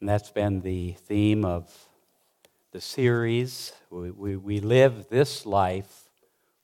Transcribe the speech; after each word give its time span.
And 0.00 0.08
that's 0.08 0.30
been 0.30 0.62
the 0.62 0.92
theme 0.92 1.44
of 1.44 1.70
the 2.72 2.80
series. 2.80 3.74
We, 3.90 4.10
we, 4.10 4.36
we 4.36 4.60
live 4.60 5.10
this 5.10 5.44
life 5.44 6.08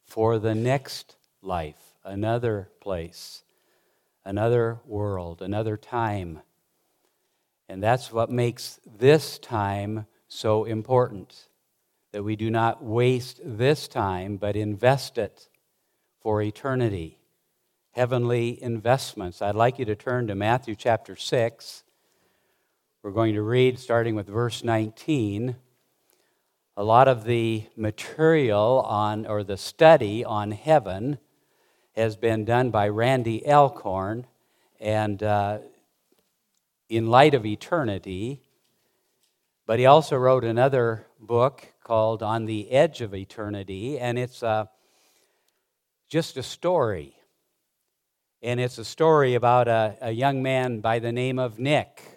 for 0.06 0.38
the 0.38 0.54
next 0.54 1.16
life, 1.42 1.94
another 2.02 2.70
place, 2.80 3.42
another 4.24 4.80
world, 4.86 5.42
another 5.42 5.76
time. 5.76 6.40
And 7.68 7.82
that's 7.82 8.10
what 8.10 8.30
makes 8.30 8.80
this 8.86 9.38
time 9.38 10.06
so 10.28 10.64
important 10.64 11.48
that 12.12 12.22
we 12.22 12.36
do 12.36 12.50
not 12.50 12.82
waste 12.82 13.40
this 13.44 13.86
time, 13.86 14.38
but 14.38 14.56
invest 14.56 15.18
it 15.18 15.50
for 16.20 16.40
eternity. 16.40 17.18
Heavenly 17.90 18.62
investments. 18.62 19.42
I'd 19.42 19.54
like 19.54 19.78
you 19.78 19.84
to 19.84 19.94
turn 19.94 20.26
to 20.28 20.34
Matthew 20.34 20.74
chapter 20.74 21.16
6. 21.16 21.82
We're 23.06 23.12
going 23.12 23.34
to 23.34 23.42
read 23.42 23.78
starting 23.78 24.16
with 24.16 24.26
verse 24.26 24.64
19. 24.64 25.54
A 26.76 26.82
lot 26.82 27.06
of 27.06 27.22
the 27.22 27.62
material 27.76 28.80
on, 28.80 29.26
or 29.26 29.44
the 29.44 29.56
study 29.56 30.24
on 30.24 30.50
heaven, 30.50 31.18
has 31.94 32.16
been 32.16 32.44
done 32.44 32.72
by 32.72 32.88
Randy 32.88 33.46
Alcorn. 33.46 34.26
And 34.80 35.22
uh, 35.22 35.58
in 36.88 37.06
light 37.06 37.34
of 37.34 37.46
eternity, 37.46 38.42
but 39.66 39.78
he 39.78 39.86
also 39.86 40.16
wrote 40.16 40.42
another 40.42 41.06
book 41.20 41.74
called 41.84 42.24
On 42.24 42.44
the 42.44 42.72
Edge 42.72 43.02
of 43.02 43.14
Eternity, 43.14 44.00
and 44.00 44.18
it's 44.18 44.42
uh, 44.42 44.64
just 46.08 46.36
a 46.36 46.42
story. 46.42 47.14
And 48.42 48.58
it's 48.58 48.78
a 48.78 48.84
story 48.84 49.34
about 49.34 49.68
a, 49.68 49.96
a 50.00 50.10
young 50.10 50.42
man 50.42 50.80
by 50.80 50.98
the 50.98 51.12
name 51.12 51.38
of 51.38 51.60
Nick. 51.60 52.15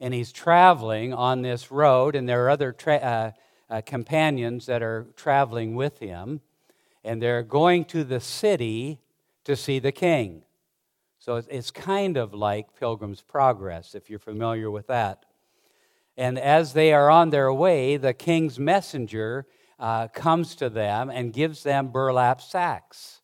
And 0.00 0.14
he's 0.14 0.32
traveling 0.32 1.12
on 1.12 1.42
this 1.42 1.70
road, 1.70 2.16
and 2.16 2.28
there 2.28 2.44
are 2.46 2.50
other 2.50 2.72
tra- 2.72 2.96
uh, 2.96 3.30
uh, 3.68 3.82
companions 3.84 4.66
that 4.66 4.82
are 4.82 5.06
traveling 5.16 5.74
with 5.74 5.98
him. 5.98 6.40
And 7.04 7.22
they're 7.22 7.42
going 7.42 7.84
to 7.86 8.04
the 8.04 8.20
city 8.20 8.98
to 9.44 9.56
see 9.56 9.78
the 9.78 9.92
king. 9.92 10.42
So 11.18 11.36
it's 11.36 11.70
kind 11.70 12.16
of 12.16 12.32
like 12.32 12.78
Pilgrim's 12.78 13.20
Progress, 13.20 13.94
if 13.94 14.08
you're 14.08 14.18
familiar 14.18 14.70
with 14.70 14.86
that. 14.86 15.26
And 16.16 16.38
as 16.38 16.72
they 16.72 16.92
are 16.92 17.10
on 17.10 17.30
their 17.30 17.52
way, 17.52 17.96
the 17.96 18.14
king's 18.14 18.58
messenger 18.58 19.46
uh, 19.78 20.08
comes 20.08 20.54
to 20.56 20.68
them 20.68 21.10
and 21.10 21.32
gives 21.32 21.62
them 21.62 21.88
burlap 21.88 22.40
sacks. 22.40 23.20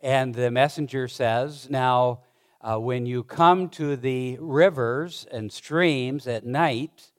And 0.00 0.34
the 0.34 0.50
messenger 0.50 1.08
says, 1.08 1.68
Now, 1.68 2.20
uh, 2.60 2.78
when 2.78 3.06
you 3.06 3.22
come 3.22 3.68
to 3.70 3.96
the 3.96 4.36
rivers 4.40 5.26
and 5.30 5.52
streams 5.52 6.26
at 6.26 6.44
night, 6.44 7.10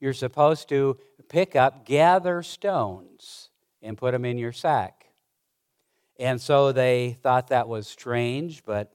you're 0.00 0.12
supposed 0.12 0.68
to 0.70 0.98
pick 1.28 1.54
up, 1.56 1.84
gather 1.84 2.42
stones, 2.42 3.50
and 3.82 3.98
put 3.98 4.12
them 4.12 4.24
in 4.24 4.38
your 4.38 4.52
sack. 4.52 5.06
And 6.18 6.40
so 6.40 6.72
they 6.72 7.18
thought 7.22 7.48
that 7.48 7.68
was 7.68 7.86
strange, 7.86 8.64
but 8.64 8.92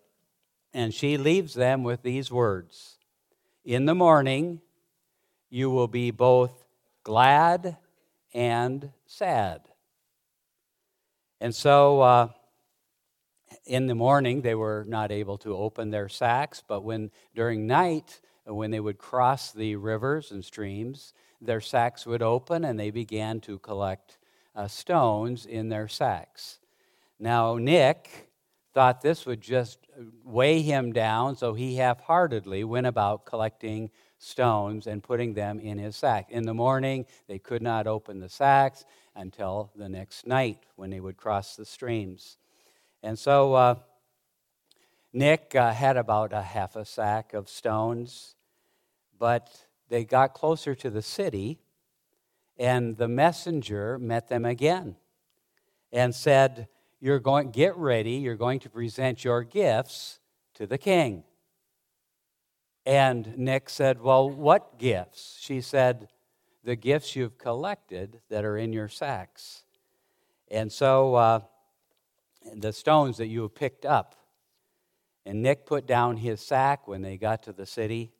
and 0.74 0.94
she 0.94 1.18
leaves 1.18 1.54
them 1.54 1.84
with 1.84 2.02
these 2.02 2.32
words 2.32 2.98
In 3.64 3.86
the 3.86 3.96
morning, 3.96 4.62
you 5.50 5.70
will 5.70 5.88
be 5.88 6.12
both 6.12 6.66
glad 7.04 7.78
and 8.34 8.92
sad. 9.06 9.62
And 11.42 11.54
so, 11.54 12.02
uh, 12.02 12.28
in 13.66 13.88
the 13.88 13.96
morning, 13.96 14.42
they 14.42 14.56
were 14.56 14.86
not 14.88 15.12
able 15.12 15.38
to 15.40 15.56
open 15.56 15.92
their 15.92 16.10
sacks, 16.10 16.64
but 16.68 16.84
when 16.84 17.12
during 17.36 17.68
night, 17.68 18.22
when 18.46 18.72
they 18.72 18.80
would 18.80 18.98
cross 18.98 19.52
the 19.52 19.76
rivers 19.76 20.32
and 20.32 20.44
streams, 20.44 21.14
their 21.40 21.62
sacks 21.62 22.06
would 22.06 22.22
open 22.22 22.66
and 22.66 22.80
they 22.80 22.92
began 22.92 23.40
to 23.42 23.60
collect 23.60 24.18
uh, 24.56 24.68
stones 24.68 25.46
in 25.46 25.70
their 25.70 25.88
sacks. 25.88 26.60
Now, 27.20 27.58
Nick 27.58 28.30
thought 28.74 29.02
this 29.02 29.26
would 29.26 29.42
just 29.42 29.80
weigh 30.24 30.62
him 30.62 30.92
down, 30.92 31.36
so 31.36 31.54
he 31.54 31.76
half 31.76 32.02
heartedly 32.02 32.64
went 32.64 32.88
about 32.88 33.26
collecting 33.26 33.92
stones 34.18 34.88
and 34.88 35.04
putting 35.04 35.34
them 35.34 35.60
in 35.60 35.78
his 35.78 35.96
sack. 35.96 36.32
In 36.32 36.44
the 36.44 36.54
morning, 36.54 37.06
they 37.28 37.40
could 37.40 37.62
not 37.62 37.88
open 37.88 38.20
the 38.20 38.30
sacks 38.30 38.86
until 39.16 39.72
the 39.76 39.90
next 39.90 40.26
night 40.26 40.66
when 40.76 40.90
they 40.90 41.00
would 41.00 41.18
cross 41.18 41.56
the 41.56 41.66
streams. 41.66 42.38
And 43.04 43.18
so 43.18 43.54
uh, 43.54 43.76
Nick 45.14 45.56
uh, 45.56 45.74
had 45.74 45.98
about 45.98 46.34
a 46.34 46.42
half 46.42 46.76
a 46.76 46.86
sack 46.86 47.34
of 47.34 47.50
stones, 47.50 48.36
but 49.18 49.66
they 49.90 50.06
got 50.06 50.34
closer 50.34 50.76
to 50.76 50.90
the 50.90 51.02
city, 51.02 51.60
and 52.58 52.98
the 52.98 53.08
messenger 53.08 53.98
met 53.98 54.30
them 54.30 54.46
again 54.46 54.96
and 55.92 56.16
said, 56.16 56.68
you're 57.02 57.20
going 57.20 57.50
get 57.50 57.76
ready 57.76 58.14
you're 58.14 58.36
going 58.36 58.60
to 58.60 58.70
present 58.70 59.26
your 59.26 59.44
gifts 59.44 60.20
to 60.54 60.66
the 60.68 60.78
king. 60.78 61.24
And 62.86 63.38
nick 63.38 63.70
said 63.70 64.00
well 64.00 64.30
what 64.30 64.78
gifts? 64.78 65.38
She 65.42 65.60
said 65.60 66.08
the 66.64 66.76
gifts 66.76 67.16
you've 67.16 67.38
collected 67.38 68.22
that 68.30 68.46
are 68.46 68.58
in 68.58 68.72
your 68.72 68.88
sacks. 68.88 69.66
And 70.50 70.72
so 70.72 71.16
uh, 71.16 71.40
the 72.56 72.74
stones 72.74 73.18
that 73.18 73.28
you 73.28 73.42
have 73.44 73.56
picked 73.56 73.86
up 73.86 74.16
and 75.26 75.42
nick 75.42 75.66
put 75.66 75.86
down 75.86 76.18
his 76.18 76.42
sack 76.42 76.88
when 76.88 77.02
they 77.02 77.18
got 77.18 77.44
to 77.44 77.54
the 77.54 77.66
city 77.66 78.12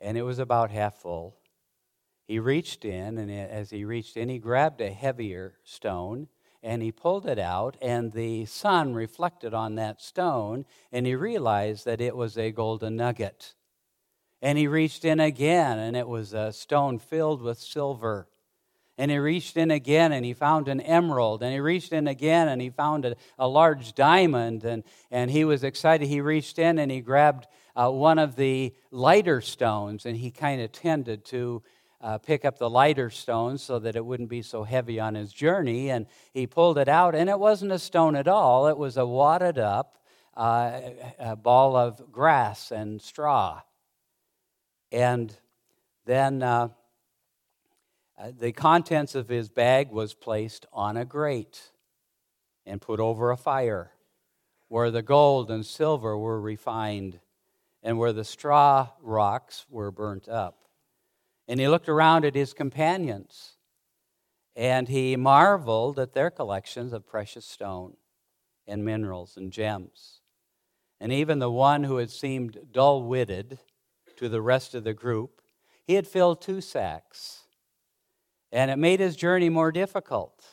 and 0.00 0.16
it 0.16 0.22
was 0.22 0.38
about 0.38 0.70
half 0.70 0.94
full 0.94 1.36
he 2.26 2.38
reached 2.38 2.84
in 2.84 3.18
and 3.18 3.30
as 3.30 3.70
he 3.70 3.84
reached 3.84 4.16
in 4.16 4.28
he 4.28 4.38
grabbed 4.38 4.80
a 4.80 4.90
heavier 4.90 5.54
stone 5.64 6.28
and 6.66 6.82
he 6.82 6.90
pulled 6.90 7.26
it 7.26 7.38
out, 7.38 7.76
and 7.80 8.10
the 8.10 8.44
sun 8.44 8.92
reflected 8.92 9.54
on 9.54 9.76
that 9.76 10.02
stone, 10.02 10.66
and 10.90 11.06
he 11.06 11.14
realized 11.14 11.84
that 11.84 12.00
it 12.00 12.16
was 12.16 12.36
a 12.36 12.50
golden 12.50 12.96
nugget. 12.96 13.54
And 14.42 14.58
he 14.58 14.66
reached 14.66 15.04
in 15.04 15.20
again, 15.20 15.78
and 15.78 15.96
it 15.96 16.08
was 16.08 16.32
a 16.32 16.52
stone 16.52 16.98
filled 16.98 17.40
with 17.40 17.60
silver. 17.60 18.26
And 18.98 19.10
he 19.10 19.18
reached 19.18 19.56
in 19.56 19.70
again 19.70 20.12
and 20.12 20.24
he 20.24 20.32
found 20.32 20.68
an 20.68 20.80
emerald. 20.80 21.42
And 21.42 21.52
he 21.52 21.60
reached 21.60 21.92
in 21.92 22.08
again 22.08 22.48
and 22.48 22.62
he 22.62 22.70
found 22.70 23.04
a, 23.04 23.16
a 23.38 23.46
large 23.46 23.94
diamond. 23.94 24.64
And, 24.64 24.84
and 25.10 25.30
he 25.30 25.44
was 25.44 25.64
excited. 25.64 26.08
He 26.08 26.20
reached 26.20 26.58
in 26.58 26.78
and 26.78 26.90
he 26.90 27.00
grabbed 27.00 27.46
uh, 27.74 27.90
one 27.90 28.18
of 28.18 28.36
the 28.36 28.74
lighter 28.90 29.40
stones 29.40 30.06
and 30.06 30.16
he 30.16 30.30
kind 30.30 30.62
of 30.62 30.72
tended 30.72 31.24
to 31.26 31.62
uh, 32.00 32.18
pick 32.18 32.44
up 32.44 32.58
the 32.58 32.70
lighter 32.70 33.10
stones 33.10 33.62
so 33.62 33.78
that 33.78 33.96
it 33.96 34.04
wouldn't 34.04 34.28
be 34.28 34.42
so 34.42 34.64
heavy 34.64 35.00
on 35.00 35.14
his 35.14 35.32
journey. 35.32 35.90
And 35.90 36.06
he 36.32 36.46
pulled 36.46 36.78
it 36.78 36.88
out, 36.88 37.14
and 37.14 37.30
it 37.30 37.38
wasn't 37.38 37.72
a 37.72 37.78
stone 37.78 38.14
at 38.16 38.28
all, 38.28 38.68
it 38.68 38.76
was 38.76 38.96
a 38.96 39.06
wadded 39.06 39.58
up 39.58 39.96
uh, 40.36 40.80
a 41.18 41.34
ball 41.34 41.76
of 41.76 42.12
grass 42.12 42.70
and 42.70 43.00
straw. 43.00 43.62
And 44.92 45.34
then 46.04 46.42
uh, 46.42 46.68
uh, 48.18 48.32
the 48.38 48.52
contents 48.52 49.14
of 49.14 49.28
his 49.28 49.48
bag 49.48 49.90
was 49.90 50.14
placed 50.14 50.66
on 50.72 50.96
a 50.96 51.04
grate 51.04 51.70
and 52.64 52.80
put 52.80 53.00
over 53.00 53.30
a 53.30 53.36
fire 53.36 53.92
where 54.68 54.90
the 54.90 55.02
gold 55.02 55.50
and 55.50 55.64
silver 55.64 56.16
were 56.18 56.40
refined 56.40 57.20
and 57.82 57.98
where 57.98 58.12
the 58.12 58.24
straw 58.24 58.88
rocks 59.00 59.64
were 59.70 59.90
burnt 59.90 60.28
up. 60.28 60.58
And 61.46 61.60
he 61.60 61.68
looked 61.68 61.88
around 61.88 62.24
at 62.24 62.34
his 62.34 62.52
companions, 62.52 63.52
and 64.56 64.88
he 64.88 65.14
marveled 65.14 65.98
at 65.98 66.12
their 66.12 66.30
collections 66.30 66.92
of 66.92 67.06
precious 67.06 67.44
stone 67.44 67.96
and 68.66 68.84
minerals 68.84 69.36
and 69.36 69.52
gems. 69.52 70.20
And 71.00 71.12
even 71.12 71.38
the 71.38 71.50
one 71.50 71.84
who 71.84 71.98
had 71.98 72.10
seemed 72.10 72.58
dull 72.72 73.04
witted 73.04 73.60
to 74.16 74.28
the 74.28 74.42
rest 74.42 74.74
of 74.74 74.82
the 74.82 74.94
group, 74.94 75.40
he 75.84 75.94
had 75.94 76.08
filled 76.08 76.40
two 76.40 76.60
sacks. 76.60 77.45
And 78.52 78.70
it 78.70 78.76
made 78.76 79.00
his 79.00 79.16
journey 79.16 79.48
more 79.48 79.72
difficult. 79.72 80.44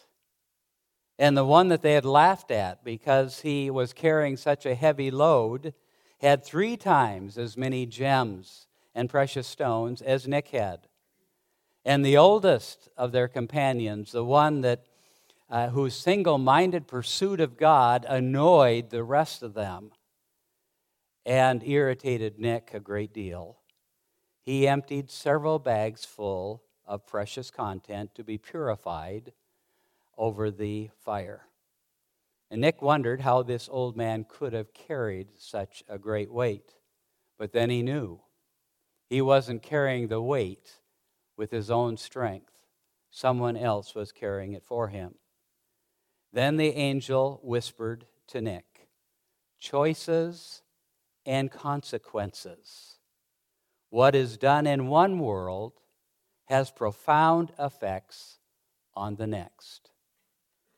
And 1.19 1.37
the 1.37 1.45
one 1.45 1.67
that 1.67 1.81
they 1.81 1.93
had 1.93 2.05
laughed 2.05 2.51
at 2.51 2.83
because 2.83 3.41
he 3.41 3.69
was 3.69 3.93
carrying 3.93 4.35
such 4.35 4.65
a 4.65 4.75
heavy 4.75 5.11
load 5.11 5.73
had 6.19 6.43
three 6.43 6.75
times 6.75 7.37
as 7.37 7.55
many 7.55 7.85
gems 7.85 8.67
and 8.95 9.09
precious 9.09 9.47
stones 9.47 10.01
as 10.01 10.27
Nick 10.27 10.49
had. 10.49 10.87
And 11.85 12.05
the 12.05 12.17
oldest 12.17 12.89
of 12.97 13.11
their 13.11 13.27
companions, 13.27 14.11
the 14.11 14.23
one 14.23 14.61
that 14.61 14.85
uh, 15.49 15.69
whose 15.69 15.95
single-minded 15.95 16.87
pursuit 16.87 17.39
of 17.39 17.57
God 17.57 18.05
annoyed 18.09 18.89
the 18.89 19.03
rest 19.03 19.43
of 19.43 19.53
them 19.53 19.91
and 21.25 21.63
irritated 21.63 22.39
Nick 22.39 22.71
a 22.73 22.79
great 22.79 23.13
deal. 23.13 23.59
He 24.41 24.67
emptied 24.67 25.11
several 25.11 25.59
bags 25.59 26.05
full 26.05 26.63
of 26.85 27.07
precious 27.07 27.49
content 27.51 28.13
to 28.15 28.23
be 28.23 28.37
purified 28.37 29.33
over 30.17 30.51
the 30.51 30.89
fire. 31.03 31.47
And 32.51 32.61
Nick 32.61 32.81
wondered 32.81 33.21
how 33.21 33.41
this 33.41 33.67
old 33.71 33.97
man 33.97 34.25
could 34.27 34.53
have 34.53 34.73
carried 34.73 35.29
such 35.37 35.83
a 35.89 35.97
great 35.97 36.31
weight. 36.31 36.75
But 37.37 37.51
then 37.51 37.69
he 37.69 37.81
knew 37.81 38.21
He 39.09 39.21
wasn't 39.21 39.63
carrying 39.63 40.07
the 40.07 40.21
weight 40.21 40.79
with 41.37 41.51
his 41.51 41.69
own 41.71 41.97
strength, 41.97 42.53
someone 43.09 43.57
else 43.57 43.95
was 43.95 44.11
carrying 44.11 44.53
it 44.53 44.63
for 44.63 44.89
him. 44.89 45.15
Then 46.31 46.57
the 46.57 46.75
angel 46.75 47.39
whispered 47.43 48.05
to 48.27 48.41
Nick 48.41 48.87
choices 49.59 50.61
and 51.25 51.49
consequences. 51.49 52.97
What 53.89 54.13
is 54.13 54.37
done 54.37 54.67
in 54.67 54.87
one 54.87 55.19
world 55.19 55.73
has 56.45 56.71
profound 56.71 57.51
effects 57.57 58.39
on 58.95 59.15
the 59.15 59.27
next. 59.27 59.91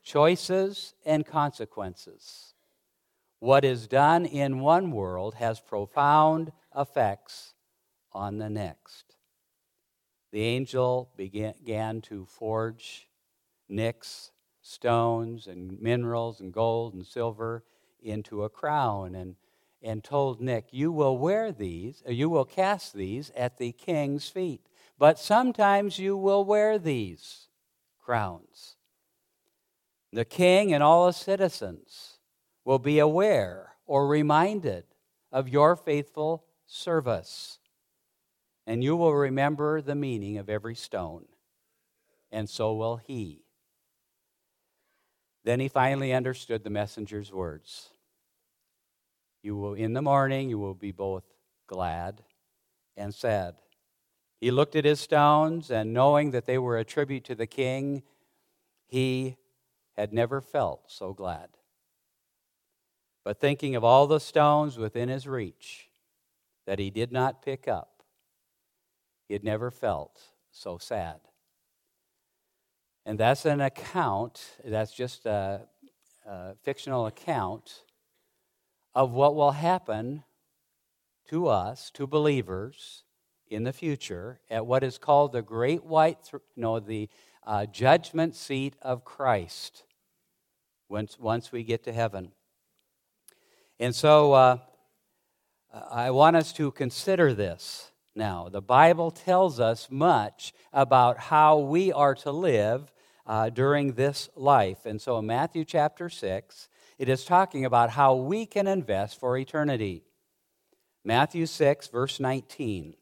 Choices 0.02 0.94
and 1.04 1.26
consequences. 1.26 2.54
What 3.40 3.64
is 3.64 3.86
done 3.86 4.24
in 4.24 4.60
one 4.60 4.90
world 4.90 5.34
has 5.34 5.60
profound 5.60 6.52
effects 6.76 7.54
on 8.12 8.38
the 8.38 8.48
next. 8.48 9.16
The 10.32 10.42
angel 10.42 11.10
began 11.16 12.00
to 12.02 12.24
forge 12.26 13.08
nicks, 13.68 14.30
stones, 14.60 15.46
and 15.46 15.80
minerals, 15.80 16.40
and 16.40 16.52
gold 16.52 16.94
and 16.94 17.06
silver 17.06 17.64
into 18.02 18.44
a 18.44 18.48
crown 18.48 19.14
and, 19.14 19.36
and 19.82 20.02
told 20.02 20.40
Nick, 20.40 20.66
You 20.70 20.92
will 20.92 21.18
wear 21.18 21.52
these, 21.52 22.02
you 22.06 22.28
will 22.28 22.44
cast 22.44 22.94
these 22.94 23.30
at 23.36 23.58
the 23.58 23.72
king's 23.72 24.28
feet. 24.28 24.66
But 24.98 25.18
sometimes 25.18 25.98
you 25.98 26.16
will 26.16 26.44
wear 26.44 26.78
these 26.78 27.48
crowns. 27.98 28.76
The 30.12 30.24
king 30.24 30.72
and 30.72 30.82
all 30.82 31.06
the 31.06 31.12
citizens 31.12 32.18
will 32.64 32.78
be 32.78 32.98
aware 32.98 33.72
or 33.84 34.06
reminded 34.06 34.84
of 35.30 35.48
your 35.48 35.76
faithful 35.76 36.44
service 36.66 37.58
and 38.66 38.82
you 38.82 38.96
will 38.96 39.14
remember 39.14 39.80
the 39.80 39.94
meaning 39.94 40.38
of 40.38 40.50
every 40.50 40.74
stone, 40.74 41.24
and 42.32 42.50
so 42.50 42.74
will 42.74 42.96
he. 42.96 43.44
Then 45.44 45.60
he 45.60 45.68
finally 45.68 46.12
understood 46.12 46.64
the 46.64 46.70
messenger's 46.70 47.32
words. 47.32 47.90
You 49.42 49.56
will, 49.56 49.74
in 49.74 49.92
the 49.92 50.02
morning, 50.02 50.50
you 50.50 50.58
will 50.58 50.74
be 50.74 50.90
both 50.90 51.22
glad 51.68 52.24
and 52.96 53.14
sad. 53.14 53.54
He 54.46 54.52
looked 54.52 54.76
at 54.76 54.84
his 54.84 55.00
stones, 55.00 55.72
and 55.72 55.92
knowing 55.92 56.30
that 56.30 56.46
they 56.46 56.56
were 56.56 56.78
a 56.78 56.84
tribute 56.84 57.24
to 57.24 57.34
the 57.34 57.48
king, 57.48 58.04
he 58.86 59.38
had 59.96 60.12
never 60.12 60.40
felt 60.40 60.82
so 60.86 61.12
glad. 61.12 61.48
But 63.24 63.40
thinking 63.40 63.74
of 63.74 63.82
all 63.82 64.06
the 64.06 64.20
stones 64.20 64.78
within 64.78 65.08
his 65.08 65.26
reach 65.26 65.88
that 66.64 66.78
he 66.78 66.90
did 66.90 67.10
not 67.10 67.42
pick 67.42 67.66
up, 67.66 68.04
he 69.26 69.34
had 69.34 69.42
never 69.42 69.72
felt 69.72 70.20
so 70.52 70.78
sad. 70.78 71.18
And 73.04 73.18
that's 73.18 73.46
an 73.46 73.60
account, 73.60 74.58
that's 74.64 74.92
just 74.92 75.26
a, 75.26 75.62
a 76.24 76.54
fictional 76.62 77.06
account 77.06 77.82
of 78.94 79.10
what 79.10 79.34
will 79.34 79.50
happen 79.50 80.22
to 81.30 81.48
us, 81.48 81.90
to 81.94 82.06
believers, 82.06 83.02
in 83.48 83.64
the 83.64 83.72
future 83.72 84.40
at 84.50 84.66
what 84.66 84.82
is 84.82 84.98
called 84.98 85.32
the 85.32 85.42
Great 85.42 85.84
White, 85.84 86.18
th- 86.30 86.42
no, 86.56 86.80
the 86.80 87.08
uh, 87.46 87.66
judgment 87.66 88.34
seat 88.34 88.74
of 88.82 89.04
Christ 89.04 89.84
once, 90.88 91.18
once 91.18 91.52
we 91.52 91.62
get 91.62 91.84
to 91.84 91.92
heaven. 91.92 92.32
And 93.78 93.94
so 93.94 94.32
uh, 94.32 94.58
I 95.90 96.10
want 96.10 96.36
us 96.36 96.52
to 96.54 96.70
consider 96.70 97.34
this 97.34 97.90
now. 98.14 98.48
The 98.48 98.62
Bible 98.62 99.10
tells 99.10 99.60
us 99.60 99.88
much 99.90 100.52
about 100.72 101.18
how 101.18 101.58
we 101.58 101.92
are 101.92 102.14
to 102.16 102.32
live 102.32 102.92
uh, 103.26 103.50
during 103.50 103.92
this 103.92 104.28
life. 104.34 104.86
And 104.86 105.00
so 105.00 105.18
in 105.18 105.26
Matthew 105.26 105.64
chapter 105.64 106.08
6, 106.08 106.68
it 106.98 107.08
is 107.08 107.24
talking 107.24 107.64
about 107.64 107.90
how 107.90 108.14
we 108.14 108.46
can 108.46 108.66
invest 108.66 109.20
for 109.20 109.36
eternity. 109.36 110.02
Matthew 111.04 111.46
6, 111.46 111.88
verse 111.88 112.18
19. 112.18 112.94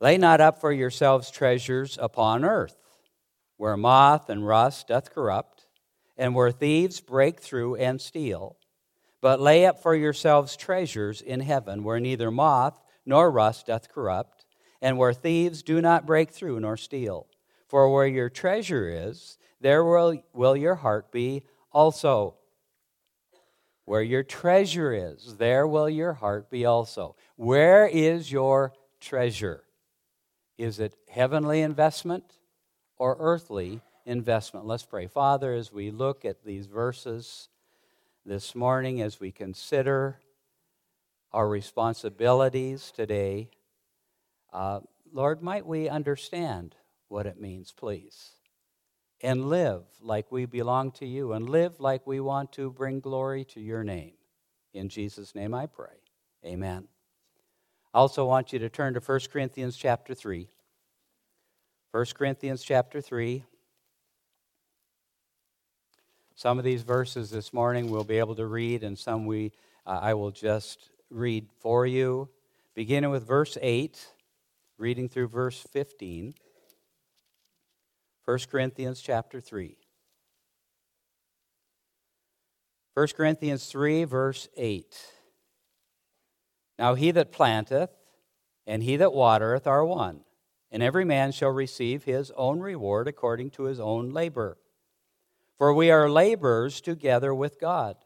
Lay 0.00 0.18
not 0.18 0.40
up 0.40 0.60
for 0.60 0.72
yourselves 0.72 1.30
treasures 1.30 1.98
upon 2.00 2.44
earth, 2.44 2.76
where 3.56 3.76
moth 3.76 4.28
and 4.28 4.46
rust 4.46 4.88
doth 4.88 5.14
corrupt, 5.14 5.66
and 6.16 6.34
where 6.34 6.50
thieves 6.50 7.00
break 7.00 7.40
through 7.40 7.76
and 7.76 8.00
steal 8.00 8.56
but 9.26 9.40
lay 9.40 9.66
up 9.66 9.82
for 9.82 9.94
yourselves 9.94 10.56
treasures 10.56 11.20
in 11.20 11.40
heaven, 11.40 11.82
where 11.82 11.98
neither 11.98 12.30
moth 12.30 12.80
nor 13.04 13.28
rust 13.28 13.66
doth 13.66 13.88
corrupt, 13.88 14.46
and 14.80 14.98
where 14.98 15.12
thieves 15.12 15.64
do 15.64 15.80
not 15.80 16.06
break 16.06 16.30
through 16.30 16.60
nor 16.60 16.76
steal. 16.76 17.26
For 17.66 17.92
where 17.92 18.06
your 18.06 18.28
treasure 18.28 18.88
is, 18.88 19.36
there 19.60 19.84
will, 19.84 20.22
will 20.32 20.56
your 20.56 20.76
heart 20.76 21.10
be 21.10 21.42
also. 21.72 22.36
Where 23.84 24.02
your 24.02 24.22
treasure 24.22 24.92
is, 24.92 25.36
there 25.38 25.66
will 25.66 25.88
your 25.88 26.12
heart 26.12 26.48
be 26.48 26.64
also. 26.64 27.16
Where 27.34 27.88
is 27.88 28.30
your 28.30 28.74
treasure? 29.00 29.64
Is 30.58 30.80
it 30.80 30.96
heavenly 31.08 31.60
investment 31.62 32.38
or 32.98 33.16
earthly 33.18 33.80
investment? 34.04 34.66
Let's 34.66 34.84
pray. 34.84 35.06
Father, 35.06 35.52
as 35.52 35.72
we 35.72 35.90
look 35.90 36.24
at 36.24 36.44
these 36.44 36.66
verses, 36.66 37.48
this 38.26 38.56
morning 38.56 39.00
as 39.00 39.20
we 39.20 39.30
consider 39.30 40.18
our 41.32 41.48
responsibilities 41.48 42.90
today. 42.94 43.48
Uh, 44.52 44.80
Lord, 45.12 45.42
might 45.42 45.64
we 45.64 45.88
understand 45.88 46.74
what 47.08 47.26
it 47.26 47.40
means, 47.40 47.72
please, 47.72 48.32
and 49.20 49.48
live 49.48 49.84
like 50.00 50.32
we 50.32 50.44
belong 50.44 50.90
to 50.92 51.06
you 51.06 51.32
and 51.32 51.48
live 51.48 51.78
like 51.78 52.06
we 52.06 52.18
want 52.18 52.52
to 52.52 52.70
bring 52.70 52.98
glory 52.98 53.44
to 53.44 53.60
your 53.60 53.84
name. 53.84 54.14
In 54.74 54.88
Jesus' 54.88 55.34
name 55.34 55.54
I 55.54 55.66
pray. 55.66 56.02
Amen. 56.44 56.88
I 57.96 57.98
also 57.98 58.26
want 58.26 58.52
you 58.52 58.58
to 58.58 58.68
turn 58.68 58.92
to 58.92 59.00
1 59.00 59.20
Corinthians 59.32 59.74
chapter 59.74 60.14
3. 60.14 60.50
1 61.92 62.04
Corinthians 62.14 62.62
chapter 62.62 63.00
3. 63.00 63.42
Some 66.34 66.58
of 66.58 66.64
these 66.64 66.82
verses 66.82 67.30
this 67.30 67.54
morning 67.54 67.90
we'll 67.90 68.04
be 68.04 68.18
able 68.18 68.34
to 68.34 68.44
read, 68.44 68.84
and 68.84 68.98
some 68.98 69.24
we 69.24 69.50
uh, 69.86 69.98
I 70.02 70.12
will 70.12 70.30
just 70.30 70.90
read 71.08 71.48
for 71.58 71.86
you, 71.86 72.28
beginning 72.74 73.08
with 73.08 73.26
verse 73.26 73.56
8, 73.62 74.06
reading 74.76 75.08
through 75.08 75.28
verse 75.28 75.66
15. 75.72 76.34
1 78.26 78.38
Corinthians 78.50 79.00
chapter 79.00 79.40
3. 79.40 79.74
1 82.92 83.06
Corinthians 83.16 83.64
3, 83.64 84.04
verse 84.04 84.50
8. 84.54 85.15
Now 86.78 86.94
he 86.94 87.10
that 87.12 87.32
planteth 87.32 87.90
and 88.66 88.82
he 88.82 88.96
that 88.96 89.12
watereth 89.12 89.66
are 89.66 89.84
one, 89.84 90.20
and 90.70 90.82
every 90.82 91.04
man 91.04 91.32
shall 91.32 91.50
receive 91.50 92.04
his 92.04 92.32
own 92.36 92.60
reward 92.60 93.08
according 93.08 93.50
to 93.50 93.64
his 93.64 93.78
own 93.78 94.10
labor. 94.10 94.58
For 95.56 95.72
we 95.72 95.90
are 95.90 96.10
laborers 96.10 96.80
together 96.80 97.34
with 97.34 97.60
God. 97.60 97.96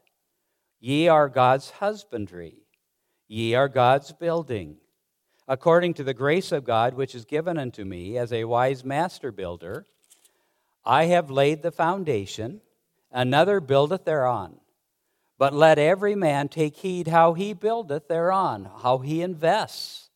Ye 0.79 1.09
are 1.09 1.29
God's 1.29 1.71
husbandry, 1.71 2.63
ye 3.27 3.55
are 3.55 3.69
God's 3.69 4.13
building. 4.13 4.77
According 5.49 5.95
to 5.95 6.05
the 6.05 6.15
grace 6.15 6.53
of 6.53 6.65
God 6.65 6.95
which 6.95 7.15
is 7.15 7.25
given 7.25 7.59
unto 7.59 7.85
me 7.85 8.17
as 8.17 8.33
a 8.33 8.45
wise 8.45 8.85
master 8.85 9.33
builder, 9.33 9.87
I 10.85 11.07
have 11.07 11.31
laid 11.31 11.63
the 11.63 11.73
foundation, 11.73 12.61
another 13.11 13.61
buildeth 13.61 14.05
thereon. 14.05 14.61
But 15.41 15.55
let 15.55 15.79
every 15.79 16.15
man 16.15 16.49
take 16.49 16.77
heed 16.77 17.09
how 17.09 17.33
he 17.33 17.55
buildeth 17.55 18.09
thereon, 18.09 18.69
how 18.83 18.99
he 18.99 19.23
invests. 19.23 20.11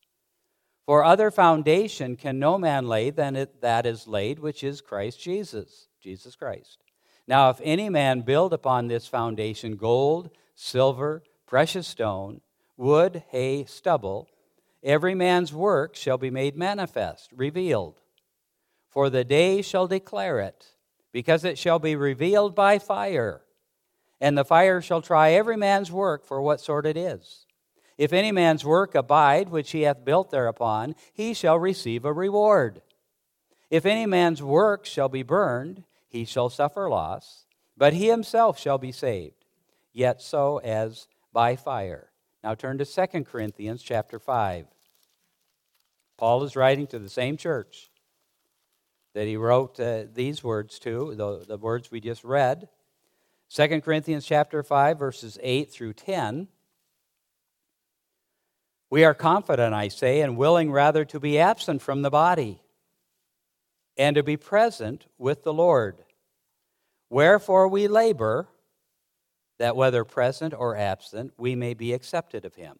For 0.85 1.03
other 1.03 1.31
foundation 1.31 2.15
can 2.15 2.37
no 2.37 2.59
man 2.59 2.87
lay 2.87 3.09
than 3.09 3.35
it, 3.35 3.59
that 3.61 3.87
is 3.87 4.05
laid, 4.07 4.37
which 4.37 4.63
is 4.63 4.81
Christ 4.81 5.19
Jesus, 5.19 5.87
Jesus 5.99 6.35
Christ. 6.35 6.77
Now, 7.27 7.49
if 7.49 7.59
any 7.63 7.89
man 7.89 8.21
build 8.21 8.53
upon 8.53 8.87
this 8.87 9.07
foundation 9.07 9.77
gold, 9.77 10.29
silver, 10.53 11.23
precious 11.47 11.87
stone, 11.87 12.41
wood, 12.77 13.23
hay, 13.29 13.65
stubble, 13.65 14.29
every 14.83 15.15
man's 15.15 15.51
work 15.51 15.95
shall 15.95 16.19
be 16.19 16.29
made 16.29 16.55
manifest, 16.55 17.31
revealed. 17.35 17.99
For 18.89 19.09
the 19.09 19.23
day 19.23 19.63
shall 19.63 19.87
declare 19.87 20.39
it, 20.39 20.67
because 21.11 21.43
it 21.43 21.57
shall 21.57 21.79
be 21.79 21.95
revealed 21.95 22.53
by 22.53 22.77
fire. 22.77 23.41
And 24.21 24.37
the 24.37 24.45
fire 24.45 24.81
shall 24.81 25.01
try 25.01 25.31
every 25.31 25.57
man's 25.57 25.91
work 25.91 26.25
for 26.25 26.41
what 26.41 26.61
sort 26.61 26.85
it 26.85 26.97
is. 26.97 27.45
If 27.97 28.11
any 28.11 28.31
man's 28.31 28.65
work 28.65 28.95
abide, 28.95 29.49
which 29.49 29.71
he 29.71 29.81
hath 29.81 30.03
built 30.03 30.31
thereupon, 30.31 30.95
he 31.13 31.33
shall 31.33 31.57
receive 31.57 32.05
a 32.05 32.13
reward. 32.13 32.81
If 33.69 33.85
any 33.85 34.05
man's 34.05 34.43
work 34.43 34.85
shall 34.85 35.09
be 35.09 35.23
burned, 35.23 35.83
he 36.07 36.25
shall 36.25 36.49
suffer 36.49 36.89
loss, 36.89 37.45
but 37.77 37.93
he 37.93 38.07
himself 38.07 38.59
shall 38.59 38.77
be 38.77 38.91
saved, 38.91 39.45
yet 39.93 40.21
so 40.21 40.57
as 40.59 41.07
by 41.33 41.55
fire. 41.55 42.09
Now 42.43 42.55
turn 42.55 42.77
to 42.77 42.85
2 42.85 43.23
Corinthians 43.23 43.81
chapter 43.81 44.19
5. 44.19 44.67
Paul 46.17 46.43
is 46.43 46.55
writing 46.55 46.87
to 46.87 46.99
the 46.99 47.09
same 47.09 47.37
church 47.37 47.89
that 49.13 49.27
he 49.27 49.37
wrote 49.37 49.79
uh, 49.79 50.03
these 50.13 50.43
words 50.43 50.77
to, 50.79 51.15
the, 51.15 51.45
the 51.47 51.57
words 51.57 51.89
we 51.89 51.99
just 51.99 52.23
read. 52.23 52.67
2 53.55 53.79
Corinthians 53.79 54.25
chapter 54.25 54.61
5 54.61 54.99
verses 54.99 55.39
8 55.41 55.71
through 55.71 55.93
10. 55.93 56.49
We 58.89 59.05
are 59.05 59.13
confident, 59.13 59.73
I 59.73 59.87
say, 59.87 60.19
and 60.19 60.35
willing 60.35 60.73
rather 60.73 61.05
to 61.05 61.21
be 61.21 61.39
absent 61.39 61.81
from 61.81 62.01
the 62.01 62.09
body 62.09 62.61
and 63.95 64.17
to 64.17 64.23
be 64.23 64.35
present 64.35 65.05
with 65.17 65.43
the 65.43 65.53
Lord. 65.53 66.03
Wherefore 67.09 67.69
we 67.69 67.87
labor 67.87 68.49
that 69.57 69.77
whether 69.77 70.03
present 70.03 70.53
or 70.53 70.75
absent, 70.75 71.31
we 71.37 71.55
may 71.55 71.73
be 71.73 71.93
accepted 71.93 72.43
of 72.43 72.55
him. 72.55 72.79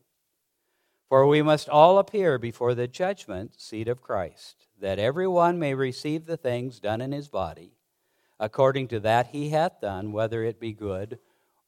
For 1.08 1.25
we 1.25 1.41
must 1.41 1.70
all 1.70 2.00
appear 2.00 2.38
before 2.38 2.75
the 2.75 2.89
judgment 2.89 3.62
seat 3.62 3.88
of 3.88 4.01
Christ, 4.01 4.67
that 4.82 5.00
every 5.00 5.27
one 5.27 5.58
may 5.58 5.74
receive 5.74 6.25
the 6.25 6.36
things 6.36 6.82
done 6.82 7.00
in 7.00 7.13
his 7.13 7.29
body, 7.29 7.77
according 8.39 8.88
to 8.89 9.00
that 9.01 9.27
he 9.27 9.50
hath 9.50 9.82
done, 9.82 10.12
whether 10.12 10.44
it 10.44 10.60
be 10.60 10.74
good 10.74 11.20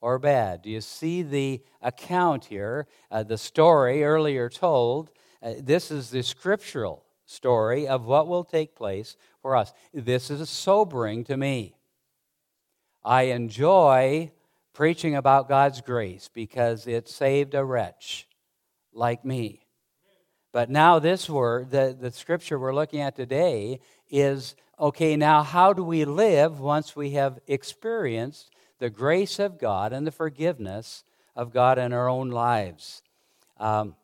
or 0.02 0.20
bad. 0.20 0.62
Do 0.62 0.70
you 0.70 0.82
see 0.82 1.24
the 1.24 1.62
account 1.82 2.46
here, 2.46 2.88
uh, 3.10 3.24
the 3.24 3.38
story 3.38 4.04
earlier 4.04 4.50
told? 4.50 5.12
Uh, 5.42 5.54
this 5.60 5.92
is 5.92 6.10
the 6.10 6.24
scriptural 6.24 7.06
story 7.26 7.88
of 7.88 8.06
what 8.06 8.28
will 8.28 8.44
take 8.44 8.76
place 8.76 9.18
for 9.42 9.56
us. 9.56 9.74
This 9.94 10.30
is 10.30 10.50
sobering 10.50 11.24
to 11.26 11.38
me. 11.38 11.76
I 13.04 13.24
enjoy 13.24 14.32
preaching 14.74 15.16
about 15.16 15.50
God's 15.50 15.82
grace 15.82 16.30
because 16.34 16.88
it 16.88 17.08
saved 17.08 17.56
a 17.56 17.64
wretch 17.66 18.28
like 18.94 19.26
me. 19.26 19.66
But 20.54 20.70
now, 20.70 21.00
this 21.00 21.30
word, 21.30 21.72
the, 21.72 21.96
the 22.00 22.12
scripture 22.12 22.58
we're 22.58 22.74
looking 22.74 23.02
at 23.02 23.16
today, 23.16 23.80
is 24.10 24.56
okay, 24.80 25.16
now 25.16 25.44
how 25.44 25.74
do 25.74 25.84
we 25.84 26.06
live 26.06 26.60
once 26.60 26.96
we 26.96 27.12
have 27.12 27.40
experienced 27.48 28.52
the 28.80 28.90
grace 28.90 29.40
of 29.40 29.60
God 29.60 29.94
and 29.94 30.06
the 30.06 30.12
forgiveness 30.12 31.04
of 31.36 31.54
God 31.54 31.78
in 31.78 31.94
our 31.94 32.10
own 32.10 32.30
lives? 32.30 33.02
Um, 33.60 33.96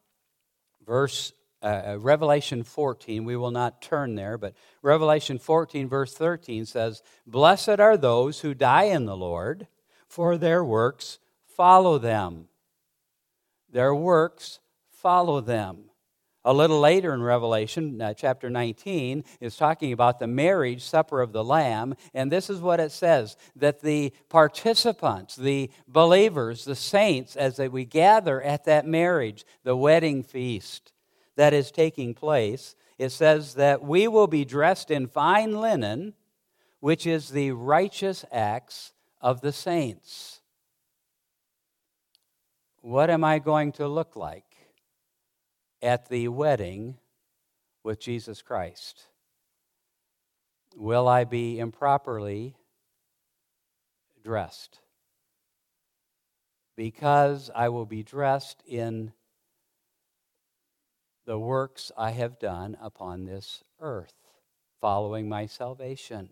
verse 0.86 1.34
uh, 1.62 1.94
uh 1.94 1.98
Revelation 2.00 2.63
14, 2.63 3.24
we 3.24 3.36
will 3.36 3.51
not 3.51 3.82
turn 3.82 4.15
there, 4.15 4.38
but 4.38 4.53
Revelation 4.82 5.39
14, 5.39 5.88
verse 5.88 6.13
13 6.13 6.65
says, 6.65 7.01
Blessed 7.25 7.80
are 7.80 7.98
those 7.98 8.42
who 8.42 8.53
die 8.53 8.86
in 8.86 9.06
the 9.06 9.15
Lord 9.15 9.68
for 10.13 10.38
their 10.38 10.63
works 10.63 11.18
follow 11.46 11.98
them. 11.98 12.48
Their 13.72 13.96
works 13.96 14.60
follow 14.92 15.42
them. 15.42 15.86
A 16.45 16.53
little 16.53 16.79
later 16.79 17.13
in 17.13 17.21
Revelation, 17.21 18.01
uh, 18.01 18.13
chapter 18.13 18.50
19, 18.50 19.23
is 19.39 19.55
talking 19.55 19.93
about 19.93 20.19
the 20.19 20.27
marriage 20.27 20.83
supper 20.83 21.21
of 21.21 21.31
the 21.31 21.43
Lamb, 21.43 21.95
and 22.13 22.29
this 22.29 22.50
is 22.50 22.59
what 22.59 22.81
it 22.81 22.91
says 22.91 23.38
that 23.55 23.81
the 23.81 24.12
participants, 24.27 25.38
the 25.38 25.71
believers, 25.88 26.65
the 26.65 26.75
saints, 26.75 27.38
as 27.38 27.55
they, 27.55 27.69
we 27.69 27.85
gather 27.85 28.41
at 28.41 28.65
that 28.65 28.85
marriage, 28.85 29.45
the 29.63 29.77
wedding 29.77 30.21
feast 30.21 30.91
that 31.38 31.53
is 31.53 31.71
taking 31.71 32.13
place, 32.13 32.75
it 32.97 33.09
says 33.09 33.53
that 33.55 33.81
we 33.81 34.07
will 34.09 34.27
be 34.27 34.43
dressed 34.43 34.91
in 34.91 35.07
fine 35.07 35.53
linen, 35.53 36.13
which 36.81 37.07
is 37.07 37.29
the 37.29 37.51
righteous 37.51 38.25
acts 38.33 38.91
of 39.21 39.39
the 39.39 39.53
saints. 39.53 40.41
What 42.81 43.09
am 43.09 43.23
I 43.23 43.39
going 43.39 43.71
to 43.73 43.88
look 43.88 44.17
like 44.17 44.52
at 45.83 46.09
the 46.09 46.27
wedding 46.29 46.97
with 47.83 47.99
Jesus 47.99 48.41
Christ? 48.41 49.03
Will 50.75 51.07
I 51.07 51.25
be 51.25 51.59
improperly 51.59 52.55
dressed? 54.23 54.79
Because 56.75 57.51
I 57.53 57.69
will 57.69 57.85
be 57.85 58.01
dressed 58.01 58.63
in 58.65 59.13
the 61.27 61.37
works 61.37 61.91
I 61.95 62.11
have 62.11 62.39
done 62.39 62.75
upon 62.81 63.25
this 63.25 63.63
earth, 63.79 64.15
following 64.81 65.29
my 65.29 65.45
salvation 65.45 66.29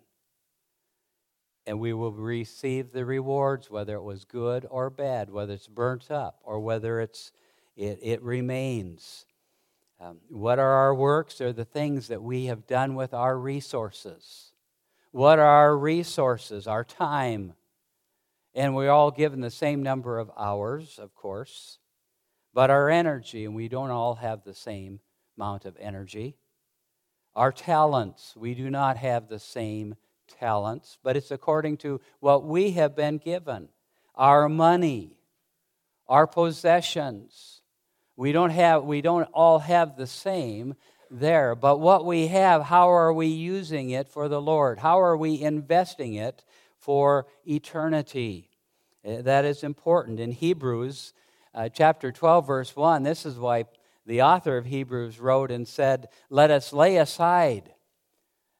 and 1.65 1.79
we 1.79 1.93
will 1.93 2.11
receive 2.11 2.91
the 2.91 3.05
rewards, 3.05 3.69
whether 3.69 3.95
it 3.95 4.03
was 4.03 4.25
good 4.25 4.65
or 4.69 4.89
bad, 4.89 5.29
whether 5.29 5.53
it's 5.53 5.67
burnt 5.67 6.09
up 6.09 6.39
or 6.43 6.59
whether 6.59 6.99
it's, 6.99 7.31
it, 7.75 7.99
it 8.01 8.21
remains. 8.23 9.25
Um, 10.01 10.17
what 10.29 10.57
are 10.57 10.71
our 10.71 10.95
works? 10.95 11.37
They're 11.37 11.53
the 11.53 11.63
things 11.63 12.07
that 12.07 12.23
we 12.23 12.45
have 12.45 12.65
done 12.65 12.95
with 12.95 13.13
our 13.13 13.37
resources. 13.37 14.51
What 15.11 15.37
are 15.37 15.45
our 15.45 15.77
resources? 15.77 16.65
Our 16.65 16.83
time. 16.83 17.53
And 18.55 18.75
we're 18.75 18.89
all 18.89 19.11
given 19.11 19.41
the 19.41 19.51
same 19.51 19.83
number 19.83 20.17
of 20.17 20.31
hours, 20.35 20.97
of 20.97 21.13
course, 21.13 21.77
but 22.53 22.71
our 22.71 22.89
energy, 22.89 23.45
and 23.45 23.55
we 23.55 23.67
don't 23.67 23.91
all 23.91 24.15
have 24.15 24.43
the 24.43 24.55
same 24.55 24.99
amount 25.37 25.65
of 25.65 25.77
energy. 25.79 26.35
Our 27.35 27.51
talents, 27.51 28.33
we 28.35 28.55
do 28.55 28.69
not 28.69 28.97
have 28.97 29.29
the 29.29 29.39
same 29.39 29.95
talents, 30.27 30.97
but 31.03 31.15
it's 31.15 31.31
according 31.31 31.77
to 31.77 32.01
what 32.19 32.43
we 32.43 32.71
have 32.71 32.95
been 32.95 33.19
given 33.19 33.69
our 34.15 34.49
money, 34.49 35.17
our 36.07 36.27
possessions. 36.27 37.60
We 38.21 38.33
don't, 38.33 38.51
have, 38.51 38.83
we 38.83 39.01
don't 39.01 39.27
all 39.33 39.57
have 39.57 39.97
the 39.97 40.05
same 40.05 40.75
there, 41.09 41.55
but 41.55 41.79
what 41.79 42.05
we 42.05 42.27
have, 42.27 42.61
how 42.61 42.91
are 42.91 43.11
we 43.11 43.25
using 43.25 43.89
it 43.89 44.07
for 44.07 44.29
the 44.29 44.39
Lord? 44.39 44.77
How 44.77 45.01
are 45.01 45.17
we 45.17 45.41
investing 45.41 46.13
it 46.13 46.43
for 46.77 47.25
eternity? 47.45 48.51
Eh, 49.03 49.23
that 49.23 49.43
is 49.43 49.63
important. 49.63 50.19
In 50.19 50.29
Hebrews 50.33 51.13
uh, 51.55 51.69
chapter 51.69 52.11
12, 52.11 52.45
verse 52.45 52.75
1, 52.75 53.01
this 53.01 53.25
is 53.25 53.39
why 53.39 53.65
the 54.05 54.21
author 54.21 54.55
of 54.55 54.67
Hebrews 54.67 55.19
wrote 55.19 55.49
and 55.49 55.67
said, 55.67 56.07
Let 56.29 56.51
us 56.51 56.71
lay 56.71 56.97
aside 56.97 57.73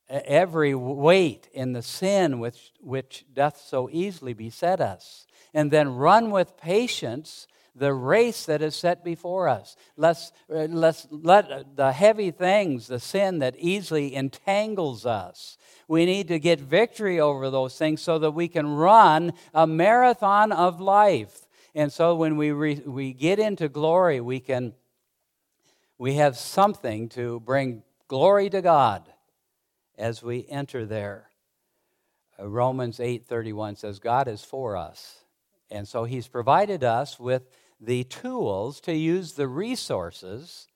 every 0.10 0.74
weight 0.74 1.50
in 1.54 1.74
the 1.74 1.84
sin 1.84 2.40
which, 2.40 2.72
which 2.80 3.26
doth 3.32 3.62
so 3.62 3.90
easily 3.92 4.34
beset 4.34 4.82
us, 4.82 5.28
and 5.54 5.70
then 5.70 5.94
run 5.94 6.32
with 6.32 6.58
patience 6.58 7.46
the 7.76 7.94
race 7.94 8.46
that 8.46 8.62
is 8.62 8.76
set 8.76 9.04
before 9.04 9.48
us. 9.48 9.76
Let's, 9.96 10.32
uh, 10.50 10.68
let's 10.70 11.08
let 11.10 11.76
the 11.76 11.92
heavy 11.92 12.32
things, 12.32 12.88
the 12.88 13.00
sin 13.00 13.40
that 13.40 13.56
easily 13.58 14.16
entangles 14.16 15.06
us, 15.06 15.58
we 15.88 16.06
need 16.06 16.30
to 16.30 16.40
get 16.40 16.60
victory 16.60 17.20
over 17.20 17.50
those 17.50 17.78
things 17.78 18.02
so 18.02 18.18
that 18.20 18.32
we 18.32 18.48
can 18.48 18.66
run 18.66 19.34
a 19.54 19.68
marathon 19.68 20.52
of 20.52 20.80
life. 20.80 21.48
And 21.76 21.92
so 21.92 22.16
when 22.16 22.38
we, 22.38 22.52
re, 22.52 22.76
we 22.86 23.14
get 23.14 23.40
into 23.40 23.68
glory, 23.68 24.22
we 24.22 24.40
can 24.40 24.74
we 26.02 26.16
have 26.16 26.36
something 26.36 27.10
to 27.10 27.42
bring 27.42 27.84
glory 28.08 28.50
to 28.50 28.62
God 28.64 29.04
as 30.00 30.24
we 30.24 30.48
enter 30.50 30.84
there. 30.84 31.30
Uh, 32.40 32.48
Romans 32.48 33.00
8:31 33.00 33.76
says 33.78 34.00
God 34.00 34.28
is 34.28 34.44
for 34.44 34.76
us. 34.76 35.26
And 35.70 35.88
so 35.88 36.06
he's 36.06 36.28
provided 36.28 36.84
us 36.84 37.20
with 37.20 37.48
the 37.82 38.04
tools 38.04 38.80
to 38.82 38.94
use 38.94 39.34
the 39.34 39.48
resources 39.48 40.68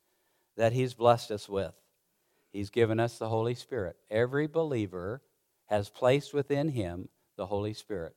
that 0.58 0.74
he's 0.74 0.94
blessed 0.94 1.32
us 1.32 1.48
with. 1.48 1.74
He's 2.52 2.70
given 2.70 3.00
us 3.00 3.18
the 3.18 3.30
Holy 3.30 3.54
Spirit. 3.54 3.96
Every 4.10 4.48
believer 4.48 5.22
has 5.68 5.90
placed 5.90 6.34
within 6.34 6.70
him 6.70 7.10
the 7.38 7.46
Holy 7.46 7.74
Spirit. 7.74 8.16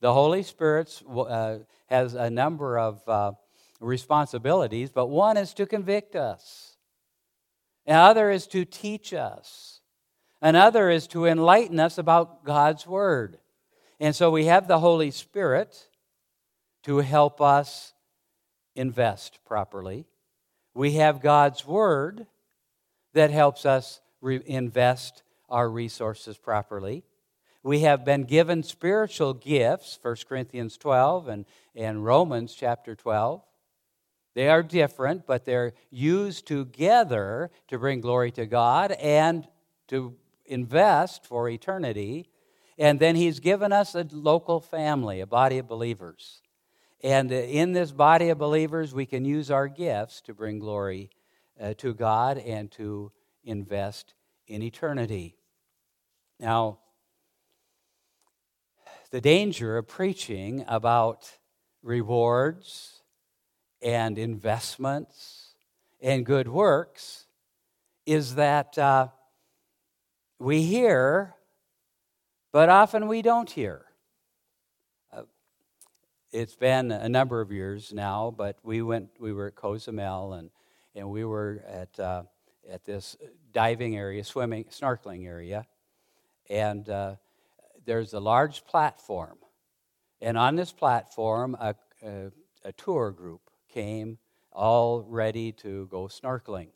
The 0.00 0.12
Holy 0.12 0.42
Spirit 0.42 1.02
uh, 1.08 1.58
has 1.86 2.14
a 2.14 2.28
number 2.28 2.78
of 2.78 3.00
uh, 3.08 3.32
responsibilities, 3.80 4.90
but 4.90 5.06
one 5.06 5.36
is 5.36 5.54
to 5.54 5.66
convict 5.66 6.14
us, 6.14 6.76
another 7.86 8.30
is 8.30 8.46
to 8.48 8.64
teach 8.64 9.14
us, 9.14 9.76
Another 10.42 10.90
is 10.90 11.06
to 11.08 11.26
enlighten 11.26 11.80
us 11.80 11.98
about 11.98 12.44
God's 12.44 12.86
Word. 12.86 13.38
And 13.98 14.14
so 14.14 14.30
we 14.30 14.44
have 14.44 14.68
the 14.68 14.80
Holy 14.80 15.10
Spirit 15.10 15.88
to 16.84 16.98
help 16.98 17.40
us 17.40 17.94
invest 18.76 19.40
properly. 19.44 20.06
We 20.74 20.92
have 20.92 21.22
God's 21.22 21.66
Word 21.66 22.26
that 23.14 23.30
helps 23.30 23.64
us 23.64 24.00
re- 24.20 24.42
invest 24.44 25.22
our 25.48 25.68
resources 25.68 26.36
properly. 26.36 27.02
We 27.62 27.80
have 27.80 28.04
been 28.04 28.24
given 28.24 28.62
spiritual 28.62 29.34
gifts, 29.34 29.98
1 30.00 30.16
Corinthians 30.28 30.76
12 30.76 31.28
and, 31.28 31.46
and 31.74 32.04
Romans 32.04 32.54
chapter 32.54 32.94
12. 32.94 33.42
They 34.34 34.48
are 34.48 34.62
different, 34.62 35.26
but 35.26 35.44
they're 35.44 35.72
used 35.90 36.46
together 36.46 37.50
to 37.68 37.78
bring 37.78 38.02
glory 38.02 38.30
to 38.32 38.46
God 38.46 38.92
and 38.92 39.48
to 39.88 40.14
invest 40.44 41.24
for 41.24 41.48
eternity. 41.48 42.28
And 42.78 43.00
then 43.00 43.16
He's 43.16 43.40
given 43.40 43.72
us 43.72 43.94
a 43.94 44.06
local 44.12 44.60
family, 44.60 45.20
a 45.20 45.26
body 45.26 45.58
of 45.58 45.66
believers. 45.66 46.42
And 47.06 47.30
in 47.30 47.70
this 47.70 47.92
body 47.92 48.30
of 48.30 48.38
believers, 48.38 48.92
we 48.92 49.06
can 49.06 49.24
use 49.24 49.48
our 49.48 49.68
gifts 49.68 50.20
to 50.22 50.34
bring 50.34 50.58
glory 50.58 51.10
uh, 51.60 51.74
to 51.74 51.94
God 51.94 52.36
and 52.36 52.68
to 52.72 53.12
invest 53.44 54.14
in 54.48 54.60
eternity. 54.60 55.36
Now, 56.40 56.80
the 59.12 59.20
danger 59.20 59.76
of 59.76 59.86
preaching 59.86 60.64
about 60.66 61.30
rewards 61.80 63.02
and 63.80 64.18
investments 64.18 65.54
and 66.00 66.26
good 66.26 66.48
works 66.48 67.28
is 68.04 68.34
that 68.34 68.76
uh, 68.78 69.06
we 70.40 70.62
hear, 70.62 71.36
but 72.52 72.68
often 72.68 73.06
we 73.06 73.22
don't 73.22 73.50
hear. 73.50 73.85
It's 76.36 76.54
been 76.54 76.90
a 76.90 77.08
number 77.08 77.40
of 77.40 77.50
years 77.50 77.94
now, 77.94 78.30
but 78.36 78.58
we 78.62 78.82
went. 78.82 79.08
We 79.18 79.32
were 79.32 79.46
at 79.46 79.54
Cozumel, 79.54 80.34
and 80.34 80.50
and 80.94 81.08
we 81.08 81.24
were 81.24 81.64
at 81.66 81.98
uh, 81.98 82.24
at 82.70 82.84
this 82.84 83.16
diving 83.54 83.96
area, 83.96 84.22
swimming, 84.22 84.64
snorkeling 84.64 85.26
area, 85.26 85.64
and 86.50 86.86
uh, 86.90 87.14
there's 87.86 88.12
a 88.12 88.20
large 88.20 88.66
platform, 88.66 89.38
and 90.20 90.36
on 90.36 90.56
this 90.56 90.72
platform, 90.72 91.56
a, 91.58 91.74
a, 92.02 92.30
a 92.64 92.72
tour 92.72 93.12
group 93.12 93.48
came, 93.72 94.18
all 94.52 95.06
ready 95.08 95.52
to 95.52 95.88
go 95.90 96.02
snorkeling, 96.02 96.68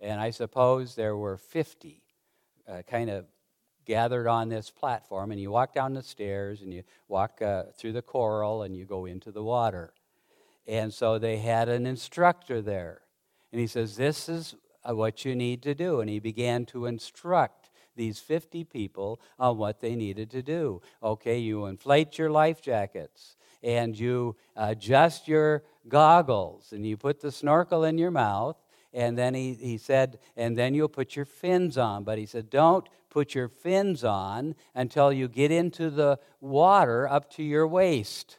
and 0.00 0.18
I 0.22 0.30
suppose 0.30 0.94
there 0.94 1.18
were 1.18 1.36
50 1.36 2.02
uh, 2.66 2.80
kind 2.88 3.10
of 3.10 3.26
gathered 3.90 4.28
on 4.28 4.48
this 4.48 4.70
platform, 4.70 5.32
and 5.32 5.40
you 5.40 5.50
walk 5.50 5.74
down 5.74 5.94
the 5.94 6.02
stairs 6.02 6.62
and 6.62 6.72
you 6.72 6.84
walk 7.08 7.42
uh, 7.42 7.64
through 7.76 7.90
the 7.90 8.00
coral 8.00 8.62
and 8.62 8.76
you 8.76 8.84
go 8.84 9.04
into 9.04 9.32
the 9.32 9.42
water. 9.42 9.92
And 10.64 10.94
so 10.94 11.18
they 11.18 11.38
had 11.38 11.68
an 11.68 11.86
instructor 11.86 12.62
there. 12.62 13.00
And 13.50 13.60
he 13.60 13.66
says, 13.66 13.96
This 13.96 14.28
is 14.28 14.54
uh, 14.88 14.94
what 14.94 15.24
you 15.24 15.34
need 15.34 15.60
to 15.64 15.74
do. 15.74 16.00
And 16.00 16.08
he 16.08 16.20
began 16.20 16.66
to 16.66 16.86
instruct 16.86 17.68
these 17.96 18.20
50 18.20 18.62
people 18.62 19.20
on 19.40 19.58
what 19.58 19.80
they 19.80 19.96
needed 19.96 20.30
to 20.30 20.42
do. 20.42 20.80
Okay, 21.02 21.38
you 21.38 21.66
inflate 21.66 22.16
your 22.16 22.30
life 22.30 22.62
jackets 22.62 23.34
and 23.60 23.98
you 23.98 24.36
adjust 24.54 25.26
your 25.26 25.64
goggles 25.88 26.70
and 26.70 26.86
you 26.86 26.96
put 26.96 27.20
the 27.20 27.32
snorkel 27.32 27.82
in 27.82 27.98
your 27.98 28.12
mouth 28.12 28.56
and 28.92 29.16
then 29.16 29.34
he, 29.34 29.54
he 29.54 29.78
said, 29.78 30.18
and 30.36 30.56
then 30.56 30.74
you'll 30.74 30.88
put 30.88 31.14
your 31.14 31.24
fins 31.24 31.78
on. 31.78 32.04
But 32.04 32.18
he 32.18 32.26
said, 32.26 32.50
don't 32.50 32.88
put 33.08 33.34
your 33.34 33.48
fins 33.48 34.04
on 34.04 34.54
until 34.74 35.12
you 35.12 35.28
get 35.28 35.50
into 35.50 35.90
the 35.90 36.18
water 36.40 37.08
up 37.08 37.30
to 37.32 37.42
your 37.42 37.66
waist. 37.66 38.38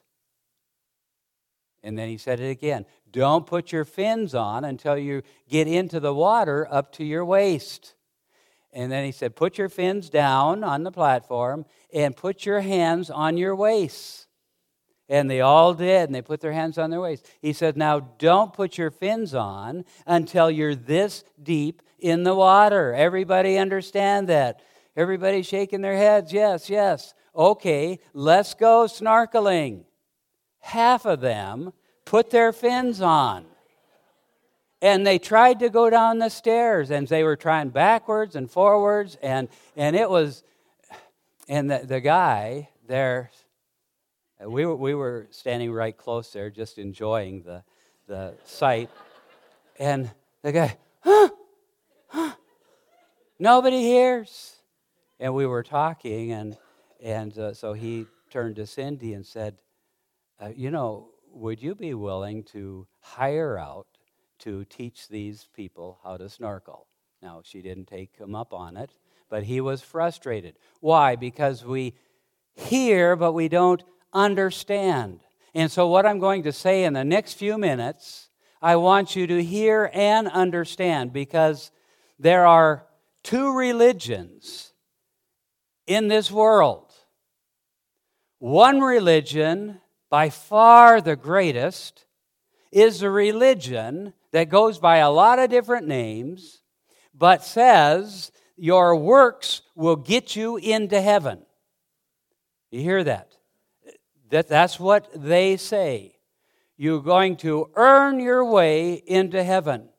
And 1.84 1.98
then 1.98 2.10
he 2.10 2.18
said 2.18 2.40
it 2.40 2.50
again 2.50 2.86
don't 3.12 3.46
put 3.46 3.72
your 3.72 3.84
fins 3.84 4.34
on 4.34 4.64
until 4.64 4.98
you 4.98 5.22
get 5.50 5.68
into 5.68 6.00
the 6.00 6.14
water 6.14 6.68
up 6.72 6.94
to 6.94 7.04
your 7.04 7.26
waist. 7.26 7.96
And 8.74 8.90
then 8.90 9.04
he 9.04 9.12
said, 9.12 9.36
put 9.36 9.58
your 9.58 9.68
fins 9.68 10.10
down 10.10 10.64
on 10.64 10.84
the 10.84 10.92
platform 10.92 11.66
and 11.94 12.16
put 12.16 12.46
your 12.46 12.62
hands 12.62 13.10
on 13.10 13.36
your 13.36 13.54
waist. 13.54 14.28
And 15.12 15.30
they 15.30 15.42
all 15.42 15.74
did, 15.74 16.08
and 16.08 16.16
they 16.16 16.22
put 16.22 16.40
their 16.40 16.54
hands 16.54 16.78
on 16.78 16.90
their 16.90 17.02
waist. 17.02 17.30
He 17.42 17.52
said, 17.52 17.76
Now 17.76 18.00
don't 18.00 18.54
put 18.54 18.78
your 18.78 18.90
fins 18.90 19.36
on 19.36 19.84
until 20.08 20.50
you're 20.50 20.74
this 20.74 21.26
deep 21.44 21.82
in 22.00 22.24
the 22.24 22.34
water. 22.34 22.94
Everybody 22.94 23.58
understand 23.58 24.30
that? 24.30 24.62
Everybody 24.96 25.42
shaking 25.42 25.82
their 25.82 25.98
heads. 25.98 26.32
Yes, 26.32 26.70
yes. 26.70 27.14
Okay, 27.36 28.00
let's 28.14 28.54
go 28.54 28.86
snorkeling. 28.86 29.84
Half 30.60 31.06
of 31.06 31.20
them 31.20 31.74
put 32.06 32.30
their 32.30 32.54
fins 32.54 33.02
on. 33.02 33.44
And 34.82 35.06
they 35.06 35.20
tried 35.20 35.60
to 35.60 35.70
go 35.70 35.90
down 35.90 36.20
the 36.20 36.30
stairs, 36.30 36.90
and 36.90 37.06
they 37.06 37.26
were 37.26 37.36
trying 37.36 37.70
backwards 37.70 38.38
and 38.38 38.50
forwards, 38.50 39.18
and, 39.22 39.50
and 39.76 39.94
it 39.94 40.10
was, 40.10 40.46
and 41.50 41.70
the, 41.70 41.80
the 41.80 42.00
guy 42.00 42.70
there 42.88 43.30
we 44.46 44.66
were, 44.66 44.76
we 44.76 44.96
were 44.96 45.28
standing 45.32 45.72
right 45.72 45.96
close 45.96 46.32
there, 46.32 46.50
just 46.50 46.78
enjoying 46.78 47.44
the, 47.44 47.64
the 48.08 48.34
sight. 48.44 48.90
And 49.78 50.10
the 50.42 50.52
guy, 50.52 50.78
huh, 51.02 51.30
huh, 52.08 52.34
nobody 53.40 53.82
hears. 53.82 54.56
And 55.20 55.34
we 55.36 55.46
were 55.46 55.64
talking, 55.64 56.32
and, 56.32 56.58
and 57.02 57.38
uh, 57.38 57.54
so 57.54 57.74
he 57.74 58.08
turned 58.32 58.56
to 58.56 58.66
Cindy 58.66 59.14
and 59.14 59.26
said, 59.26 59.62
uh, 60.40 60.50
You 60.56 60.72
know, 60.72 61.10
would 61.32 61.62
you 61.62 61.76
be 61.76 61.94
willing 61.94 62.44
to 62.46 62.88
hire 63.00 63.58
out 63.60 63.88
to 64.40 64.66
teach 64.66 65.08
these 65.08 65.48
people 65.56 66.00
how 66.04 66.18
to 66.18 66.30
snorkel? 66.30 66.88
Now, 67.22 67.42
she 67.44 67.62
didn't 67.62 67.86
take 67.86 68.18
him 68.18 68.34
up 68.34 68.54
on 68.54 68.78
it, 68.78 68.92
but 69.30 69.44
he 69.44 69.62
was 69.62 69.82
frustrated. 69.82 70.56
Why? 70.80 71.16
Because 71.16 71.64
we 71.64 71.94
hear, 72.56 73.16
but 73.16 73.34
we 73.34 73.48
don't 73.48 73.84
understand. 74.14 75.22
And 75.54 75.72
so, 75.72 75.88
what 75.88 76.06
I'm 76.06 76.20
going 76.20 76.44
to 76.44 76.52
say 76.52 76.84
in 76.84 76.94
the 76.94 77.04
next 77.04 77.34
few 77.34 77.58
minutes, 77.58 78.30
I 78.62 78.76
want 78.76 79.16
you 79.16 79.28
to 79.28 79.44
hear 79.44 79.90
and 79.94 80.28
understand 80.28 81.12
because 81.14 81.72
there 82.20 82.46
are 82.46 82.86
two 83.24 83.56
religions 83.58 84.74
in 85.88 86.08
this 86.08 86.32
world. 86.32 86.92
One 88.40 88.82
religion, 88.82 89.82
by 90.10 90.30
far 90.30 91.02
the 91.02 91.16
greatest, 91.16 92.06
is 92.72 93.02
a 93.02 93.10
religion 93.10 94.14
that 94.32 94.50
goes 94.50 94.80
by 94.80 94.98
a 94.98 95.12
lot 95.12 95.40
of 95.40 95.50
different 95.50 95.88
names, 95.88 96.62
but 97.14 97.44
says 97.44 98.32
your 98.56 98.96
works 98.96 99.62
will 99.76 99.96
get 99.96 100.36
you 100.36 100.58
into 100.58 101.02
heaven. 101.02 101.42
You 102.72 102.82
hear 102.82 103.04
that? 103.04 103.36
That 104.32 104.48
that's 104.48 104.80
what 104.80 105.10
they 105.14 105.58
say. 105.58 106.16
You're 106.78 107.02
going 107.02 107.36
to 107.38 107.70
earn 107.76 108.20
your 108.20 108.44
way 108.44 108.94
into 108.94 109.44
heaven. 109.44 109.90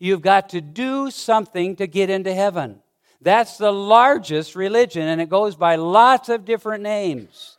You've 0.00 0.22
got 0.22 0.48
to 0.48 0.60
do 0.60 1.10
something 1.10 1.76
to 1.76 1.86
get 1.86 2.10
into 2.10 2.34
heaven. 2.34 2.82
That's 3.20 3.56
the 3.56 3.72
largest 3.72 4.56
religion, 4.56 5.02
and 5.02 5.20
it 5.20 5.28
goes 5.28 5.54
by 5.54 5.76
lots 5.76 6.28
of 6.28 6.44
different 6.44 6.82
names. 6.82 7.58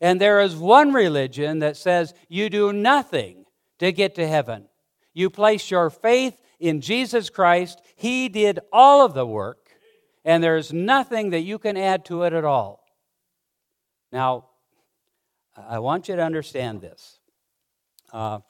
And 0.00 0.18
there 0.18 0.40
is 0.40 0.56
one 0.56 0.94
religion 0.94 1.58
that 1.58 1.76
says 1.76 2.14
you 2.28 2.48
do 2.48 2.72
nothing 2.72 3.44
to 3.80 3.92
get 3.92 4.14
to 4.14 4.26
heaven. 4.26 4.68
You 5.12 5.28
place 5.28 5.70
your 5.70 5.90
faith 5.90 6.40
in 6.58 6.80
Jesus 6.80 7.30
Christ, 7.30 7.82
He 7.96 8.28
did 8.28 8.60
all 8.72 9.04
of 9.04 9.14
the 9.14 9.26
work, 9.26 9.68
and 10.24 10.42
there's 10.42 10.72
nothing 10.72 11.30
that 11.30 11.40
you 11.40 11.58
can 11.58 11.76
add 11.76 12.04
to 12.06 12.22
it 12.22 12.32
at 12.32 12.44
all. 12.44 12.84
Now, 14.10 14.47
I 15.66 15.78
want 15.80 16.08
you 16.08 16.16
to 16.16 16.22
understand 16.22 16.80
this. 16.80 17.18
Uh, 18.12 18.40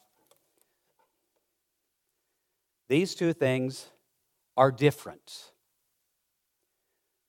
these 2.88 3.14
two 3.14 3.32
things 3.32 3.86
are 4.56 4.70
different. 4.70 5.52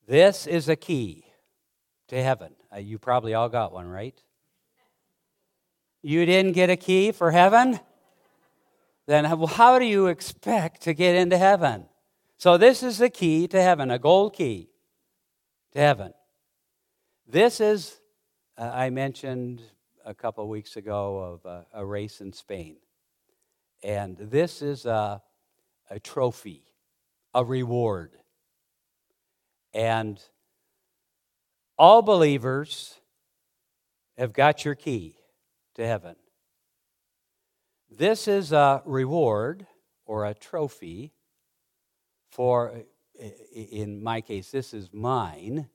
This 0.07 0.47
is 0.47 0.67
a 0.67 0.75
key 0.75 1.25
to 2.07 2.21
heaven. 2.21 2.53
Uh, 2.73 2.79
you 2.79 2.97
probably 2.97 3.33
all 3.33 3.49
got 3.49 3.71
one, 3.71 3.87
right? 3.87 4.19
You 6.01 6.25
didn't 6.25 6.53
get 6.53 6.69
a 6.69 6.75
key 6.75 7.11
for 7.11 7.31
heaven? 7.31 7.79
Then 9.05 9.25
how 9.25 9.79
do 9.79 9.85
you 9.85 10.07
expect 10.07 10.81
to 10.83 10.93
get 10.93 11.15
into 11.15 11.37
heaven? 11.37 11.85
So, 12.37 12.57
this 12.57 12.83
is 12.83 12.99
the 12.99 13.09
key 13.09 13.47
to 13.49 13.61
heaven, 13.61 13.91
a 13.91 13.99
gold 13.99 14.33
key 14.33 14.69
to 15.73 15.79
heaven. 15.79 16.13
This 17.27 17.59
is 17.59 17.98
uh, 18.59 18.71
I 18.73 18.89
mentioned 18.89 19.61
a 20.03 20.13
couple 20.13 20.43
of 20.43 20.49
weeks 20.49 20.75
ago 20.75 21.39
of 21.41 21.45
a, 21.45 21.65
a, 21.73 21.85
race 21.85 22.19
in 22.19 22.33
Spain. 22.33 22.75
And 23.83 24.17
this 24.17 24.61
is 24.61 24.85
a, 24.85 25.21
a 25.89 25.99
trophy, 25.99 26.63
a 27.33 27.45
reward. 27.45 28.11
And 29.73 30.21
all 31.77 32.01
believers 32.01 32.99
have 34.17 34.33
got 34.33 34.65
your 34.65 34.75
key 34.75 35.15
to 35.75 35.87
heaven. 35.87 36.17
This 37.89 38.27
is 38.27 38.51
a 38.51 38.81
reward 38.85 39.67
or 40.05 40.25
a 40.25 40.33
trophy 40.33 41.13
for, 42.29 42.83
in 43.53 44.03
my 44.03 44.19
case, 44.19 44.51
this 44.51 44.73
is 44.73 44.89
mine 44.91 45.69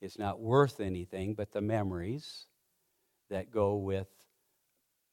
it's 0.00 0.18
not 0.18 0.40
worth 0.40 0.80
anything 0.80 1.34
but 1.34 1.52
the 1.52 1.60
memories 1.60 2.46
that 3.30 3.50
go 3.50 3.76
with, 3.76 4.08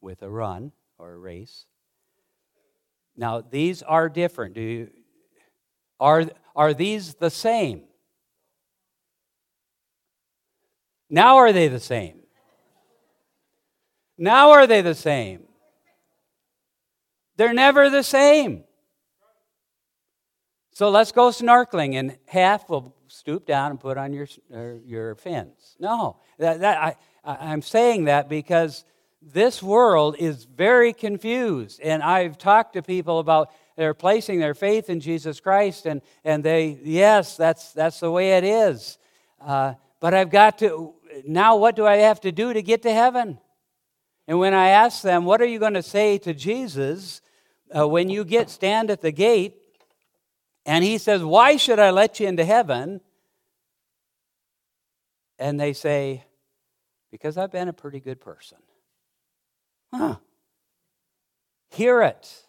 with 0.01 0.21
a 0.21 0.29
run 0.29 0.71
or 0.97 1.13
a 1.13 1.17
race. 1.17 1.65
Now, 3.15 3.41
these 3.41 3.81
are 3.83 4.09
different. 4.09 4.55
Do 4.55 4.61
you, 4.61 4.89
are, 5.99 6.25
are 6.55 6.73
these 6.73 7.15
the 7.15 7.29
same? 7.29 7.83
Now 11.09 11.37
are 11.37 11.53
they 11.53 11.67
the 11.67 11.79
same? 11.79 12.21
Now 14.17 14.51
are 14.51 14.65
they 14.65 14.81
the 14.81 14.95
same? 14.95 15.43
They're 17.37 17.53
never 17.53 17.89
the 17.89 18.03
same. 18.03 18.63
So 20.73 20.89
let's 20.89 21.11
go 21.11 21.29
snorkeling, 21.29 21.99
and 21.99 22.17
half 22.25 22.67
will 22.67 22.95
stoop 23.07 23.45
down 23.45 23.69
and 23.69 23.79
put 23.79 23.95
on 23.95 24.11
your, 24.11 24.27
your 24.83 25.13
fins. 25.15 25.75
No, 25.79 26.17
that, 26.39 26.61
that, 26.61 26.81
I, 26.81 26.95
I'm 27.23 27.61
saying 27.61 28.05
that 28.05 28.27
because 28.27 28.83
this 29.21 29.61
world 29.61 30.15
is 30.17 30.45
very 30.45 30.91
confused. 30.91 31.79
And 31.81 32.01
I've 32.01 32.39
talked 32.39 32.73
to 32.73 32.81
people 32.81 33.19
about 33.19 33.51
they're 33.77 33.93
placing 33.93 34.39
their 34.39 34.55
faith 34.55 34.89
in 34.89 34.99
Jesus 34.99 35.39
Christ, 35.39 35.85
and, 35.85 36.01
and 36.23 36.43
they, 36.43 36.79
yes, 36.83 37.37
that's, 37.37 37.71
that's 37.73 37.99
the 37.99 38.09
way 38.11 38.31
it 38.31 38.43
is. 38.43 38.97
Uh, 39.39 39.75
but 39.99 40.15
I've 40.15 40.31
got 40.31 40.57
to, 40.59 40.95
now 41.25 41.55
what 41.55 41.75
do 41.75 41.85
I 41.85 41.97
have 41.97 42.19
to 42.21 42.31
do 42.31 42.51
to 42.51 42.63
get 42.63 42.81
to 42.81 42.91
heaven? 42.91 43.37
And 44.27 44.39
when 44.39 44.55
I 44.55 44.69
ask 44.69 45.03
them, 45.03 45.25
what 45.25 45.39
are 45.39 45.45
you 45.45 45.59
going 45.59 45.75
to 45.75 45.83
say 45.83 46.17
to 46.19 46.33
Jesus 46.33 47.21
uh, 47.75 47.87
when 47.87 48.09
you 48.09 48.23
get 48.25 48.49
stand 48.49 48.89
at 48.89 49.01
the 49.01 49.11
gate 49.11 49.57
and 50.65 50.83
he 50.83 50.97
says, 50.97 51.23
Why 51.23 51.57
should 51.57 51.79
I 51.79 51.91
let 51.91 52.19
you 52.19 52.27
into 52.27 52.45
heaven? 52.45 53.01
And 55.37 55.59
they 55.59 55.73
say, 55.73 56.23
Because 57.11 57.37
I've 57.37 57.51
been 57.51 57.67
a 57.67 57.73
pretty 57.73 57.99
good 57.99 58.21
person. 58.21 58.57
Huh. 59.93 60.17
Hear 61.71 62.01
it. 62.01 62.43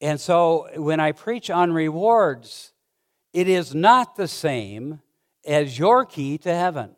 And 0.00 0.20
so 0.20 0.68
when 0.76 1.00
I 1.00 1.12
preach 1.12 1.50
on 1.50 1.72
rewards, 1.72 2.72
it 3.32 3.48
is 3.48 3.74
not 3.74 4.16
the 4.16 4.28
same 4.28 5.00
as 5.46 5.78
your 5.78 6.04
key 6.04 6.38
to 6.38 6.54
heaven. 6.54 6.94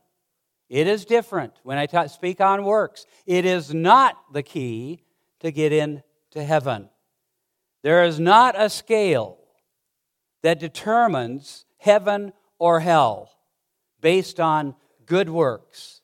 It 0.68 0.86
is 0.86 1.04
different. 1.04 1.54
When 1.64 1.78
I 1.78 1.86
ta- 1.86 2.06
speak 2.06 2.40
on 2.40 2.64
works, 2.64 3.06
it 3.26 3.44
is 3.44 3.74
not 3.74 4.16
the 4.32 4.42
key 4.42 5.02
to 5.40 5.50
get 5.50 5.72
into 5.72 6.02
heaven. 6.34 6.88
There 7.82 8.04
is 8.04 8.20
not 8.20 8.54
a 8.60 8.68
scale 8.70 9.39
that 10.42 10.58
determines 10.58 11.64
heaven 11.78 12.32
or 12.58 12.80
hell 12.80 13.30
based 14.00 14.40
on 14.40 14.74
good 15.06 15.28
works. 15.28 16.00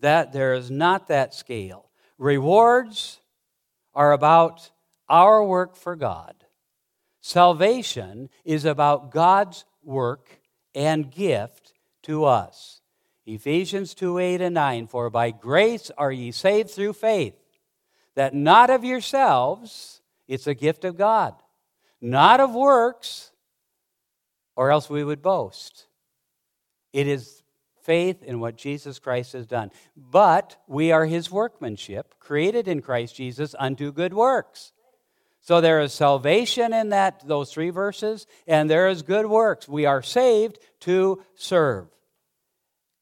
That 0.00 0.32
there 0.32 0.54
is 0.54 0.70
not 0.70 1.08
that 1.08 1.34
scale. 1.34 1.90
Rewards 2.18 3.20
are 3.94 4.12
about 4.12 4.70
our 5.08 5.44
work 5.44 5.76
for 5.76 5.96
God. 5.96 6.34
Salvation 7.20 8.28
is 8.44 8.64
about 8.64 9.10
God's 9.10 9.64
work 9.82 10.40
and 10.74 11.10
gift 11.10 11.72
to 12.02 12.24
us. 12.24 12.80
Ephesians 13.26 13.94
2 13.94 14.18
8 14.18 14.40
and 14.40 14.54
9 14.54 14.86
For 14.86 15.10
by 15.10 15.30
grace 15.30 15.90
are 15.96 16.10
ye 16.10 16.32
saved 16.32 16.70
through 16.70 16.94
faith, 16.94 17.36
that 18.14 18.34
not 18.34 18.70
of 18.70 18.84
yourselves, 18.84 20.00
it's 20.26 20.46
a 20.46 20.54
gift 20.54 20.84
of 20.84 20.96
God, 20.96 21.34
not 22.00 22.40
of 22.40 22.54
works, 22.54 23.31
or 24.56 24.70
else 24.70 24.90
we 24.90 25.04
would 25.04 25.22
boast. 25.22 25.86
It 26.92 27.06
is 27.06 27.42
faith 27.82 28.22
in 28.22 28.40
what 28.40 28.56
Jesus 28.56 28.98
Christ 28.98 29.32
has 29.32 29.46
done. 29.46 29.70
But 29.96 30.56
we 30.66 30.92
are 30.92 31.06
his 31.06 31.30
workmanship, 31.30 32.14
created 32.20 32.68
in 32.68 32.82
Christ 32.82 33.16
Jesus 33.16 33.54
unto 33.58 33.92
good 33.92 34.14
works. 34.14 34.72
So 35.40 35.60
there 35.60 35.80
is 35.80 35.92
salvation 35.92 36.72
in 36.72 36.90
that 36.90 37.26
those 37.26 37.52
three 37.52 37.70
verses 37.70 38.26
and 38.46 38.70
there 38.70 38.88
is 38.88 39.02
good 39.02 39.26
works. 39.26 39.68
We 39.68 39.86
are 39.86 40.02
saved 40.02 40.58
to 40.80 41.22
serve. 41.34 41.88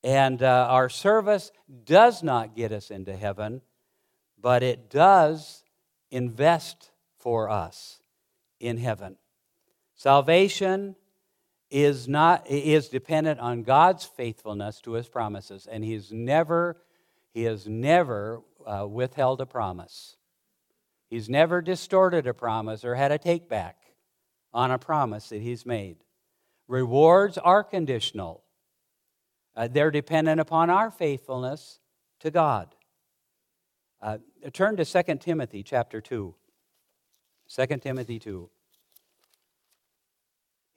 And 0.03 0.43
uh, 0.43 0.67
our 0.71 0.89
service 0.89 1.53
does 1.85 2.23
not 2.23 2.57
get 2.57 2.73
us 2.73 2.91
into 2.91 3.15
heaven, 3.15 3.61
but 4.41 4.63
it 4.63 4.89
does 4.89 5.63
invest 6.11 6.91
for 7.19 7.51
us 7.51 8.01
in 8.59 8.79
heaven. 8.79 9.17
Salvation 9.95 10.97
is 11.71 12.09
not 12.09 12.47
is 12.49 12.89
dependent 12.89 13.39
on 13.41 13.63
God's 13.63 14.05
faithfulness 14.05 14.81
to 14.81 14.93
his 14.93 15.09
promises 15.09 15.69
and 15.71 15.85
he's 15.85 16.11
never 16.11 16.77
he 17.33 17.45
has 17.45 17.69
never 17.69 18.43
uh, 18.67 18.87
withheld 18.89 19.41
a 19.41 19.47
promise. 19.47 20.17
He's 21.09 21.29
never 21.29 21.61
distorted 21.61 22.27
a 22.27 22.35
promise 22.35 22.85
or 22.85 22.95
had 22.95 23.13
a 23.13 23.19
take 23.19 23.49
back 23.49 23.77
on 24.53 24.71
a 24.71 24.79
promise 24.79 25.29
that 25.29 25.43
he's 25.43 25.65
made. 25.65 25.99
Rewards 26.67 27.39
are 27.39 27.65
conditional. 27.65 28.45
Uh, 29.57 29.69
they're 29.69 29.91
dependent 29.91 30.41
upon 30.41 30.71
our 30.71 30.91
faithfulness 30.91 31.81
to 32.21 32.31
God. 32.31 32.75
Uh, 34.01 34.19
turn 34.53 34.77
to 34.77 34.85
2 34.85 35.17
Timothy 35.17 35.63
chapter 35.63 36.01
2. 36.01 36.35
2 37.49 37.67
Timothy 37.79 38.19
2. 38.19 38.49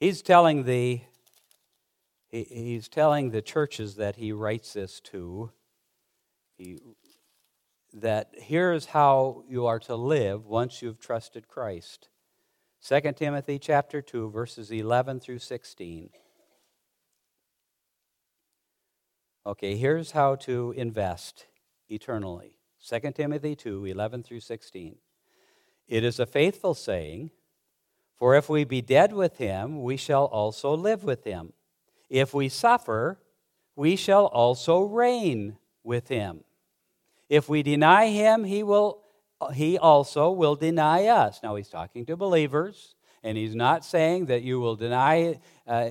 He's 0.04 0.20
telling 0.20 0.64
the 0.64 1.00
he's 2.28 2.88
telling 2.88 3.30
the 3.30 3.40
churches 3.40 3.96
that 3.96 4.16
he 4.16 4.32
writes 4.32 4.74
this 4.74 5.00
to 5.00 5.50
he, 6.58 6.78
that 7.94 8.28
here's 8.34 8.84
how 8.84 9.44
you 9.48 9.64
are 9.64 9.78
to 9.78 9.96
live 9.96 10.44
once 10.44 10.82
you've 10.82 11.00
trusted 11.00 11.48
Christ. 11.48 12.10
2 12.86 13.00
Timothy 13.16 13.58
chapter 13.58 14.02
2 14.02 14.28
verses 14.28 14.70
11 14.70 15.20
through 15.20 15.38
16. 15.38 16.10
Okay, 19.46 19.76
here's 19.78 20.10
how 20.10 20.34
to 20.34 20.74
invest 20.76 21.46
eternally. 21.88 22.58
2 22.86 23.12
Timothy 23.12 23.56
2 23.56 23.86
11 23.86 24.22
through 24.22 24.40
16. 24.40 24.96
It 25.88 26.04
is 26.04 26.20
a 26.20 26.26
faithful 26.26 26.74
saying 26.74 27.30
for 28.16 28.34
if 28.34 28.48
we 28.48 28.64
be 28.64 28.80
dead 28.80 29.12
with 29.12 29.38
him, 29.38 29.82
we 29.82 29.96
shall 29.96 30.24
also 30.26 30.76
live 30.76 31.04
with 31.04 31.24
him. 31.24 31.52
If 32.08 32.32
we 32.32 32.48
suffer, 32.48 33.18
we 33.76 33.96
shall 33.96 34.26
also 34.26 34.82
reign 34.82 35.56
with 35.82 36.08
him. 36.08 36.44
If 37.28 37.48
we 37.48 37.62
deny 37.62 38.08
him, 38.08 38.44
he 38.44 38.62
will 38.62 39.00
he 39.52 39.76
also 39.76 40.30
will 40.30 40.54
deny 40.54 41.06
us. 41.06 41.40
Now 41.42 41.56
he's 41.56 41.68
talking 41.68 42.06
to 42.06 42.16
believers, 42.16 42.94
and 43.22 43.36
he's 43.36 43.54
not 43.54 43.84
saying 43.84 44.26
that 44.26 44.42
you 44.42 44.60
will 44.60 44.76
deny 44.76 45.40
uh, 45.66 45.88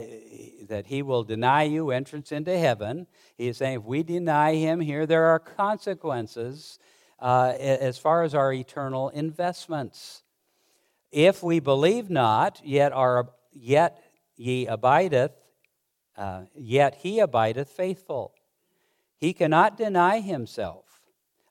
that 0.70 0.86
he 0.88 1.02
will 1.02 1.24
deny 1.24 1.64
you 1.64 1.92
entrance 1.92 2.32
into 2.32 2.58
heaven. 2.58 3.08
He 3.38 3.48
is 3.50 3.58
saying 3.58 3.80
if 3.80 3.84
we 3.84 4.04
deny 4.04 4.56
him 4.56 4.80
here, 4.80 5.06
there 5.06 5.26
are 5.26 5.40
consequences 5.40 6.80
uh, 7.20 7.54
as 7.58 7.98
far 7.98 8.24
as 8.24 8.34
our 8.34 8.54
eternal 8.54 9.10
investments. 9.10 10.23
If 11.14 11.44
we 11.44 11.60
believe 11.60 12.10
not, 12.10 12.60
yet, 12.66 12.92
are, 12.92 13.30
yet 13.52 14.04
ye 14.36 14.66
abideth, 14.66 15.32
uh, 16.18 16.46
yet 16.56 16.96
he 16.96 17.20
abideth 17.20 17.70
faithful. 17.70 18.34
He 19.20 19.32
cannot 19.32 19.78
deny 19.78 20.22
himself. 20.22 20.86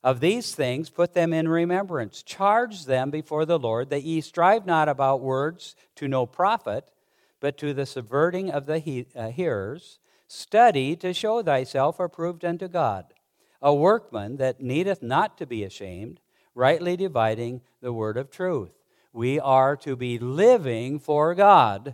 Of 0.03 0.19
these 0.19 0.53
things, 0.53 0.89
put 0.89 1.13
them 1.13 1.31
in 1.31 1.47
remembrance. 1.47 2.23
Charge 2.23 2.83
them 2.83 3.09
before 3.09 3.45
the 3.45 3.57
Lord 3.57 3.89
that 3.89 4.03
ye 4.03 4.19
strive 4.19 4.65
not 4.65 4.89
about 4.89 5.21
words 5.21 5.77
to 5.95 6.09
no 6.09 6.25
profit, 6.25 6.91
but 7.39 7.57
to 7.59 7.73
the 7.73 7.85
subverting 7.85 8.51
of 8.51 8.65
the 8.65 8.79
he- 8.79 9.07
uh, 9.15 9.29
hearers. 9.29 9.99
Study 10.27 10.97
to 10.97 11.13
show 11.13 11.41
thyself 11.41 12.01
approved 12.01 12.43
unto 12.43 12.67
God, 12.67 13.13
a 13.61 13.73
workman 13.73 14.35
that 14.37 14.59
needeth 14.59 15.01
not 15.01 15.37
to 15.37 15.45
be 15.45 15.63
ashamed, 15.63 16.19
rightly 16.53 16.97
dividing 16.97 17.61
the 17.79 17.93
word 17.93 18.17
of 18.17 18.29
truth 18.29 18.82
we 19.13 19.39
are 19.39 19.75
to 19.77 19.95
be 19.95 20.17
living 20.17 20.99
for 20.99 21.35
God, 21.35 21.93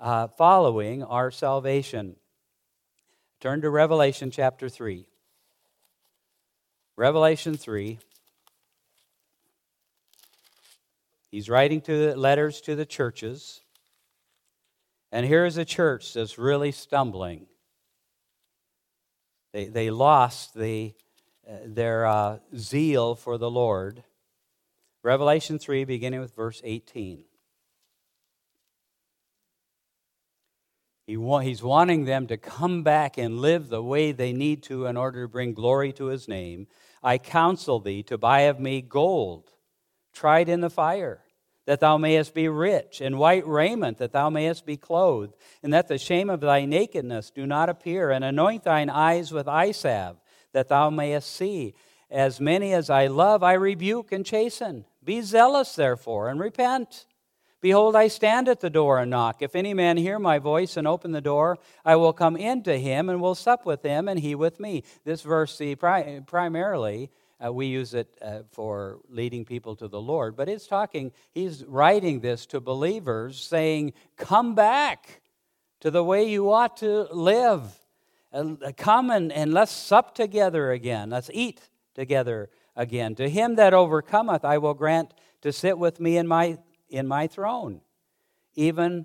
uh, 0.00 0.26
following 0.26 1.04
our 1.04 1.30
salvation. 1.30 2.16
Turn 3.40 3.60
to 3.60 3.70
Revelation 3.70 4.32
chapter 4.32 4.68
3. 4.68 5.06
Revelation 6.96 7.56
3. 7.56 8.00
He's 11.30 11.48
writing 11.48 11.80
to 11.82 12.16
letters 12.16 12.60
to 12.62 12.74
the 12.74 12.86
churches. 12.86 13.60
And 15.12 15.24
here 15.24 15.46
is 15.46 15.56
a 15.56 15.64
church 15.64 16.12
that's 16.12 16.38
really 16.38 16.72
stumbling. 16.72 17.46
They, 19.52 19.66
they 19.66 19.90
lost 19.90 20.54
the, 20.54 20.94
uh, 21.48 21.52
their 21.64 22.04
uh, 22.04 22.38
zeal 22.56 23.14
for 23.14 23.38
the 23.38 23.50
Lord. 23.50 24.02
Revelation 25.02 25.58
3, 25.58 25.84
beginning 25.84 26.20
with 26.20 26.34
verse 26.34 26.60
18. 26.64 27.24
He 31.06 31.16
wa- 31.16 31.38
he's 31.38 31.62
wanting 31.62 32.04
them 32.04 32.26
to 32.26 32.36
come 32.36 32.82
back 32.82 33.16
and 33.16 33.40
live 33.40 33.68
the 33.68 33.82
way 33.82 34.12
they 34.12 34.32
need 34.32 34.62
to 34.64 34.84
in 34.84 34.96
order 34.96 35.22
to 35.22 35.28
bring 35.28 35.54
glory 35.54 35.90
to 35.94 36.06
his 36.06 36.28
name. 36.28 36.66
I 37.02 37.16
counsel 37.16 37.80
thee 37.80 38.02
to 38.04 38.18
buy 38.18 38.40
of 38.42 38.60
me 38.60 38.82
gold, 38.82 39.52
tried 40.12 40.50
in 40.50 40.60
the 40.60 40.68
fire, 40.68 41.24
that 41.64 41.80
thou 41.80 41.96
mayest 41.96 42.34
be 42.34 42.48
rich, 42.48 43.00
and 43.00 43.18
white 43.18 43.46
raiment, 43.46 43.96
that 43.98 44.12
thou 44.12 44.28
mayest 44.28 44.66
be 44.66 44.76
clothed, 44.76 45.34
and 45.62 45.72
that 45.72 45.88
the 45.88 45.96
shame 45.96 46.28
of 46.28 46.40
thy 46.40 46.66
nakedness 46.66 47.30
do 47.30 47.46
not 47.46 47.70
appear, 47.70 48.10
and 48.10 48.24
anoint 48.24 48.64
thine 48.64 48.90
eyes 48.90 49.32
with 49.32 49.48
eye 49.48 49.72
salve, 49.72 50.18
that 50.52 50.68
thou 50.68 50.90
mayest 50.90 51.34
see. 51.34 51.74
As 52.10 52.40
many 52.40 52.72
as 52.72 52.88
I 52.88 53.06
love, 53.06 53.42
I 53.42 53.52
rebuke 53.52 54.12
and 54.12 54.24
chasten. 54.24 54.84
Be 55.04 55.20
zealous, 55.20 55.74
therefore, 55.74 56.28
and 56.28 56.40
repent. 56.40 57.06
Behold, 57.60 57.96
I 57.96 58.08
stand 58.08 58.48
at 58.48 58.60
the 58.60 58.70
door 58.70 58.98
and 58.98 59.10
knock. 59.10 59.42
If 59.42 59.56
any 59.56 59.74
man 59.74 59.96
hear 59.96 60.18
my 60.18 60.38
voice 60.38 60.76
and 60.76 60.86
open 60.86 61.10
the 61.10 61.20
door, 61.20 61.58
I 61.84 61.96
will 61.96 62.12
come 62.12 62.36
in 62.36 62.62
to 62.62 62.78
him 62.78 63.08
and 63.08 63.20
will 63.20 63.34
sup 63.34 63.66
with 63.66 63.82
him 63.82 64.08
and 64.08 64.20
he 64.20 64.34
with 64.34 64.60
me. 64.60 64.84
This 65.04 65.22
verse, 65.22 65.56
see, 65.56 65.74
primarily, 65.74 67.10
uh, 67.44 67.52
we 67.52 67.66
use 67.66 67.94
it 67.94 68.16
uh, 68.22 68.40
for 68.52 69.00
leading 69.08 69.44
people 69.44 69.74
to 69.76 69.88
the 69.88 70.00
Lord, 70.00 70.36
but 70.36 70.48
it's 70.48 70.66
talking, 70.66 71.12
he's 71.32 71.64
writing 71.64 72.20
this 72.20 72.46
to 72.46 72.60
believers 72.60 73.40
saying, 73.40 73.92
Come 74.16 74.54
back 74.54 75.20
to 75.80 75.90
the 75.90 76.02
way 76.02 76.28
you 76.28 76.50
ought 76.52 76.76
to 76.78 77.02
live. 77.12 77.62
Uh, 78.32 78.54
come 78.76 79.10
and, 79.10 79.32
and 79.32 79.52
let's 79.52 79.72
sup 79.72 80.14
together 80.14 80.70
again. 80.72 81.10
Let's 81.10 81.30
eat 81.32 81.60
together 81.98 82.48
again. 82.76 83.16
To 83.16 83.28
him 83.28 83.56
that 83.56 83.74
overcometh, 83.74 84.44
I 84.44 84.58
will 84.58 84.72
grant 84.72 85.12
to 85.42 85.52
sit 85.52 85.76
with 85.78 85.98
me 85.98 86.16
in 86.16 86.28
my, 86.28 86.58
in 86.88 87.08
my 87.08 87.26
throne, 87.26 87.80
even 88.54 89.04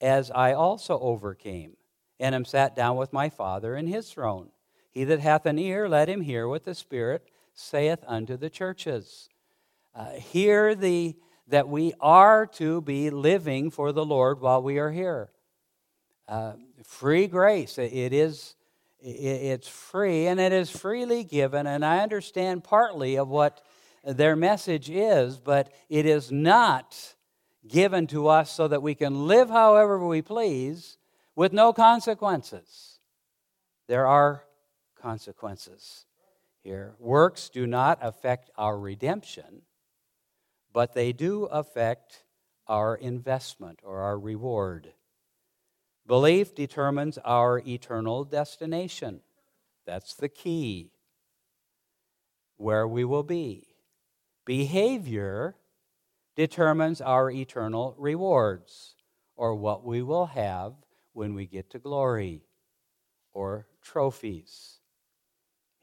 as 0.00 0.30
I 0.30 0.54
also 0.54 0.98
overcame, 0.98 1.76
and 2.18 2.34
am 2.34 2.46
sat 2.46 2.74
down 2.74 2.96
with 2.96 3.12
my 3.12 3.28
Father 3.28 3.76
in 3.76 3.86
his 3.86 4.10
throne. 4.10 4.48
He 4.90 5.04
that 5.04 5.20
hath 5.20 5.44
an 5.44 5.58
ear, 5.58 5.86
let 5.86 6.08
him 6.08 6.22
hear 6.22 6.48
what 6.48 6.64
the 6.64 6.74
Spirit 6.74 7.28
saith 7.52 8.00
unto 8.06 8.38
the 8.38 8.50
churches. 8.50 9.28
Uh, 9.94 10.12
hear 10.12 10.74
the, 10.74 11.16
that 11.46 11.68
we 11.68 11.92
are 12.00 12.46
to 12.46 12.80
be 12.80 13.10
living 13.10 13.70
for 13.70 13.92
the 13.92 14.04
Lord 14.04 14.40
while 14.40 14.62
we 14.62 14.78
are 14.78 14.90
here. 14.90 15.30
Uh, 16.26 16.54
free 16.84 17.26
grace, 17.26 17.76
it 17.76 18.12
is 18.14 18.54
it's 19.02 19.68
free 19.68 20.26
and 20.26 20.38
it 20.38 20.52
is 20.52 20.70
freely 20.70 21.24
given, 21.24 21.66
and 21.66 21.84
I 21.84 22.00
understand 22.00 22.64
partly 22.64 23.16
of 23.16 23.28
what 23.28 23.64
their 24.04 24.36
message 24.36 24.88
is, 24.90 25.38
but 25.38 25.72
it 25.88 26.06
is 26.06 26.30
not 26.32 27.14
given 27.66 28.06
to 28.08 28.28
us 28.28 28.50
so 28.50 28.68
that 28.68 28.82
we 28.82 28.94
can 28.94 29.26
live 29.26 29.50
however 29.50 30.06
we 30.06 30.22
please 30.22 30.98
with 31.36 31.52
no 31.52 31.72
consequences. 31.72 32.98
There 33.88 34.06
are 34.06 34.44
consequences 35.00 36.06
here. 36.62 36.94
Works 36.98 37.48
do 37.48 37.66
not 37.66 37.98
affect 38.00 38.50
our 38.56 38.78
redemption, 38.78 39.62
but 40.72 40.94
they 40.94 41.12
do 41.12 41.44
affect 41.44 42.24
our 42.66 42.94
investment 42.94 43.80
or 43.82 44.00
our 44.00 44.18
reward. 44.18 44.92
Belief 46.10 46.56
determines 46.56 47.18
our 47.18 47.60
eternal 47.60 48.24
destination. 48.24 49.20
That's 49.86 50.14
the 50.14 50.28
key. 50.28 50.90
Where 52.56 52.88
we 52.88 53.04
will 53.04 53.22
be. 53.22 53.68
Behavior 54.44 55.54
determines 56.34 57.00
our 57.00 57.30
eternal 57.30 57.94
rewards, 57.96 58.96
or 59.36 59.54
what 59.54 59.84
we 59.84 60.02
will 60.02 60.26
have 60.26 60.72
when 61.12 61.32
we 61.32 61.46
get 61.46 61.70
to 61.70 61.78
glory, 61.78 62.42
or 63.32 63.68
trophies. 63.80 64.80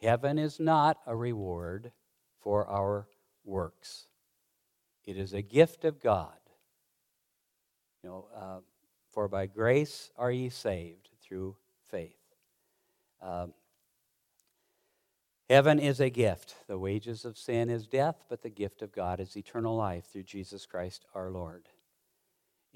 Heaven 0.01 0.37
is 0.37 0.59
not 0.59 0.97
a 1.07 1.15
reward 1.15 1.93
for 2.41 2.67
our 2.67 3.07
works, 3.45 4.07
it 5.05 5.17
is 5.17 5.31
a 5.31 5.41
gift 5.41 5.85
of 5.85 6.01
God. 6.01 6.33
You 8.03 8.09
know, 8.09 8.27
uh, 8.35 8.59
for 9.17 9.27
by 9.27 9.47
grace 9.47 10.11
are 10.15 10.29
ye 10.29 10.47
saved 10.47 11.09
through 11.23 11.55
faith. 11.89 12.35
Um, 13.19 13.51
heaven 15.49 15.79
is 15.79 15.99
a 15.99 16.11
gift. 16.11 16.53
The 16.67 16.77
wages 16.77 17.25
of 17.25 17.35
sin 17.35 17.71
is 17.71 17.87
death, 17.87 18.25
but 18.29 18.43
the 18.43 18.51
gift 18.51 18.83
of 18.83 18.91
God 18.91 19.19
is 19.19 19.35
eternal 19.35 19.75
life 19.75 20.05
through 20.05 20.21
Jesus 20.21 20.67
Christ 20.67 21.07
our 21.15 21.31
Lord. 21.31 21.65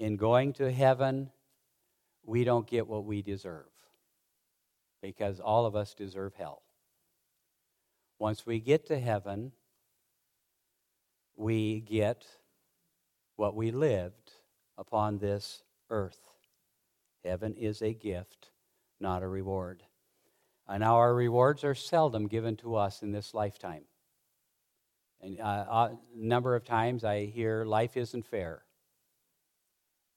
In 0.00 0.16
going 0.16 0.52
to 0.54 0.72
heaven, 0.72 1.30
we 2.24 2.42
don't 2.42 2.66
get 2.66 2.88
what 2.88 3.04
we 3.04 3.22
deserve 3.22 3.70
because 5.00 5.38
all 5.38 5.64
of 5.64 5.76
us 5.76 5.94
deserve 5.94 6.34
hell. 6.34 6.62
Once 8.18 8.44
we 8.44 8.58
get 8.58 8.84
to 8.86 8.98
heaven, 8.98 9.52
we 11.36 11.78
get 11.82 12.26
what 13.36 13.54
we 13.54 13.70
lived 13.70 14.32
upon 14.76 15.18
this 15.18 15.62
earth. 15.88 16.31
Heaven 17.24 17.54
is 17.54 17.82
a 17.82 17.92
gift, 17.92 18.50
not 19.00 19.22
a 19.22 19.28
reward. 19.28 19.82
And 20.68 20.82
our 20.82 21.14
rewards 21.14 21.64
are 21.64 21.74
seldom 21.74 22.28
given 22.28 22.56
to 22.58 22.76
us 22.76 23.02
in 23.02 23.12
this 23.12 23.34
lifetime. 23.34 23.84
And 25.20 25.40
uh, 25.40 25.42
a 25.44 25.90
number 26.14 26.56
of 26.56 26.64
times 26.64 27.04
I 27.04 27.26
hear 27.26 27.64
life 27.64 27.96
isn't 27.96 28.26
fair. 28.26 28.62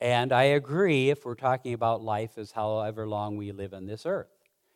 And 0.01 0.33
I 0.33 0.43
agree 0.43 1.09
if 1.09 1.25
we're 1.25 1.35
talking 1.35 1.73
about 1.73 2.01
life 2.01 2.37
as 2.37 2.51
however 2.51 3.07
long 3.07 3.37
we 3.37 3.51
live 3.51 3.73
on 3.73 3.85
this 3.85 4.05
earth. 4.05 4.31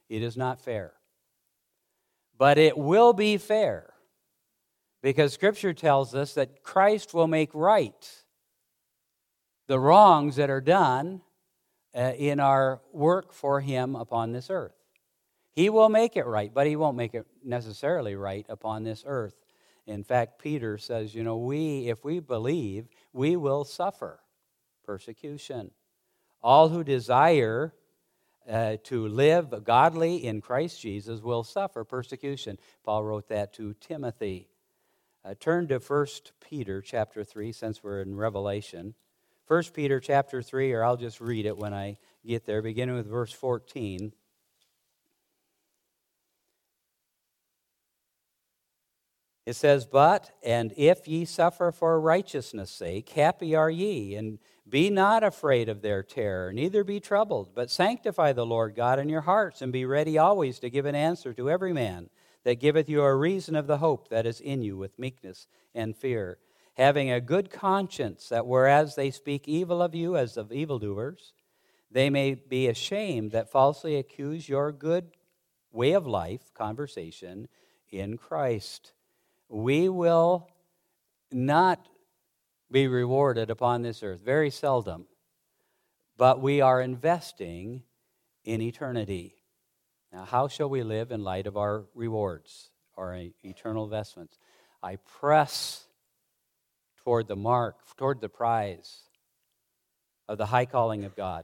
It 0.08 0.22
is 0.22 0.38
not 0.38 0.62
fair. 0.62 0.94
But 2.38 2.58
it 2.58 2.78
will 2.78 3.14
be 3.14 3.38
fair 3.38 3.94
because 5.02 5.34
Scripture 5.34 5.74
tells 5.74 6.16
us 6.16 6.34
that 6.36 6.64
Christ 6.64 7.14
will 7.14 7.28
make 7.28 7.52
right 7.54 8.24
the 9.68 9.80
wrongs 9.80 10.38
that 10.38 10.50
are 10.50 10.62
done 10.62 11.22
uh, 11.96 12.14
in 12.18 12.40
our 12.40 12.82
work 12.92 13.34
for 13.34 13.62
Him 13.62 13.96
upon 13.96 14.32
this 14.32 14.50
earth. 14.50 14.76
He 15.52 15.70
will 15.70 15.90
make 15.90 16.16
it 16.16 16.26
right, 16.26 16.54
but 16.54 16.68
He 16.68 16.76
won't 16.76 16.98
make 16.98 17.14
it 17.14 17.26
necessarily 17.44 18.16
right 18.16 18.46
upon 18.50 18.84
this 18.84 19.04
earth. 19.06 19.36
In 19.88 20.04
fact, 20.04 20.40
Peter 20.40 20.78
says, 20.78 21.16
you 21.16 21.24
know, 21.24 21.38
we, 21.38 21.90
if 21.90 22.04
we 22.04 22.20
believe, 22.20 22.88
we 23.12 23.36
will 23.36 23.64
suffer 23.64 24.20
persecution. 24.86 25.72
All 26.44 26.70
who 26.70 26.84
desire 26.84 27.74
uh, 28.50 28.78
to 28.84 29.08
live 29.08 29.64
godly 29.64 30.26
in 30.26 30.42
Christ 30.42 30.82
Jesus 30.82 31.22
will 31.22 31.44
suffer 31.44 31.84
persecution. 31.84 32.58
Paul 32.84 33.04
wrote 33.04 33.28
that 33.30 33.54
to 33.54 33.74
Timothy. 33.76 34.48
Uh, 35.26 35.34
turn 35.40 35.68
to 35.68 35.80
1 35.80 36.08
Peter 36.40 36.82
chapter 36.82 37.24
3, 37.24 37.52
since 37.52 37.84
we're 37.84 38.02
in 38.02 38.16
Revelation. 38.16 38.96
1 39.50 39.64
Peter 39.74 40.00
chapter 40.00 40.44
3, 40.44 40.74
or 40.74 40.84
I'll 40.84 40.96
just 40.96 41.20
read 41.20 41.48
it 41.48 41.58
when 41.58 41.74
I 41.74 41.98
get 42.24 42.46
there, 42.46 42.62
beginning 42.62 42.94
with 42.94 43.08
verse 43.08 43.32
14. 43.34 44.14
It 49.48 49.56
says, 49.56 49.88
But, 49.88 50.30
and 50.44 50.72
if 50.78 51.08
ye 51.08 51.26
suffer 51.26 51.72
for 51.72 52.00
righteousness' 52.00 52.70
sake, 52.70 53.10
happy 53.10 53.56
are 53.56 53.72
ye, 53.72 54.14
and 54.14 54.38
be 54.70 54.92
not 54.92 55.24
afraid 55.24 55.68
of 55.68 55.82
their 55.82 56.04
terror, 56.04 56.54
neither 56.54 56.84
be 56.84 57.00
troubled, 57.00 57.56
but 57.56 57.72
sanctify 57.72 58.34
the 58.34 58.46
Lord 58.46 58.76
God 58.76 59.00
in 59.00 59.10
your 59.10 59.22
hearts, 59.22 59.64
and 59.64 59.74
be 59.74 59.84
ready 59.84 60.20
always 60.20 60.60
to 60.60 60.70
give 60.70 60.86
an 60.86 60.94
answer 60.94 61.34
to 61.34 61.50
every 61.50 61.74
man 61.74 62.12
that 62.44 62.60
giveth 62.60 62.88
you 62.88 63.02
a 63.02 63.16
reason 63.16 63.56
of 63.56 63.66
the 63.66 63.80
hope 63.80 64.10
that 64.10 64.28
is 64.28 64.40
in 64.40 64.62
you 64.62 64.78
with 64.78 65.00
meekness 65.00 65.48
and 65.74 65.98
fear 65.98 66.38
having 66.80 67.12
a 67.12 67.20
good 67.20 67.50
conscience, 67.50 68.30
that 68.30 68.48
whereas 68.48 68.96
they 68.96 69.12
speak 69.12 69.48
evil 69.50 69.82
of 69.82 69.94
you 69.94 70.16
as 70.16 70.38
of 70.38 70.50
evildoers, 70.50 71.34
they 71.92 72.10
may 72.10 72.34
be 72.34 72.68
ashamed 72.68 73.32
that 73.32 73.52
falsely 73.52 73.98
accuse 73.98 74.48
your 74.48 74.72
good 74.72 75.12
way 75.74 75.92
of 75.92 76.08
life, 76.08 76.54
conversation, 76.54 77.50
in 77.92 78.18
Christ. 78.18 78.94
We 79.50 79.90
will 79.90 80.50
not 81.32 81.86
be 82.72 82.88
rewarded 82.88 83.50
upon 83.50 83.82
this 83.82 84.02
earth, 84.02 84.22
very 84.22 84.50
seldom, 84.50 85.06
but 86.16 86.42
we 86.42 86.62
are 86.62 86.80
investing 86.80 87.84
in 88.46 88.62
eternity. 88.62 89.36
Now, 90.14 90.24
how 90.24 90.48
shall 90.48 90.70
we 90.70 90.84
live 90.84 91.12
in 91.12 91.24
light 91.26 91.46
of 91.46 91.58
our 91.58 91.84
rewards, 91.94 92.70
our 92.96 93.20
eternal 93.44 93.84
investments? 93.84 94.38
I 94.82 94.96
press 94.96 95.89
toward 97.10 97.28
the 97.28 97.36
mark, 97.36 97.76
toward 97.98 98.22
the 98.22 98.30
prize 98.30 99.00
of 100.28 100.38
the 100.38 100.46
high 100.46 100.68
calling 100.68 101.06
of 101.06 101.16
God. 101.16 101.44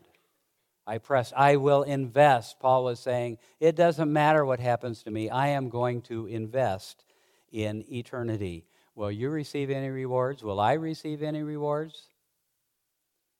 I 0.85 0.99
press, 0.99 1.33
I 1.35 1.55
will 1.55 1.81
invest. 1.81 2.59
Paul 2.59 2.83
was 2.83 2.99
saying, 2.99 3.39
it 3.59 3.75
doesn't 3.75 4.13
matter 4.13 4.45
what 4.45 4.59
happens 4.59 5.01
to 5.01 5.09
me, 5.09 5.27
I 5.27 5.47
am 5.47 5.69
going 5.69 6.03
to 6.03 6.27
invest 6.27 7.03
in 7.51 7.83
eternity. 7.91 8.67
Will 8.93 9.11
you 9.11 9.31
receive 9.31 9.71
any 9.71 9.89
rewards? 9.89 10.43
Will 10.43 10.59
I 10.59 10.73
receive 10.73 11.23
any 11.23 11.41
rewards? 11.41 12.09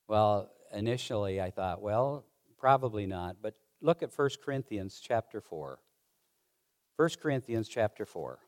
Well, 0.08 0.50
initially 0.72 1.40
I 1.40 1.52
thought, 1.52 1.80
well, 1.80 2.24
probably 2.58 3.06
not, 3.06 3.36
but 3.40 3.54
look 3.80 4.02
at 4.02 4.10
1 4.12 4.30
Corinthians 4.44 5.00
chapter 5.00 5.40
4. 5.40 5.78
1 6.96 7.08
Corinthians 7.22 7.68
chapter 7.68 8.04
4. 8.04 8.40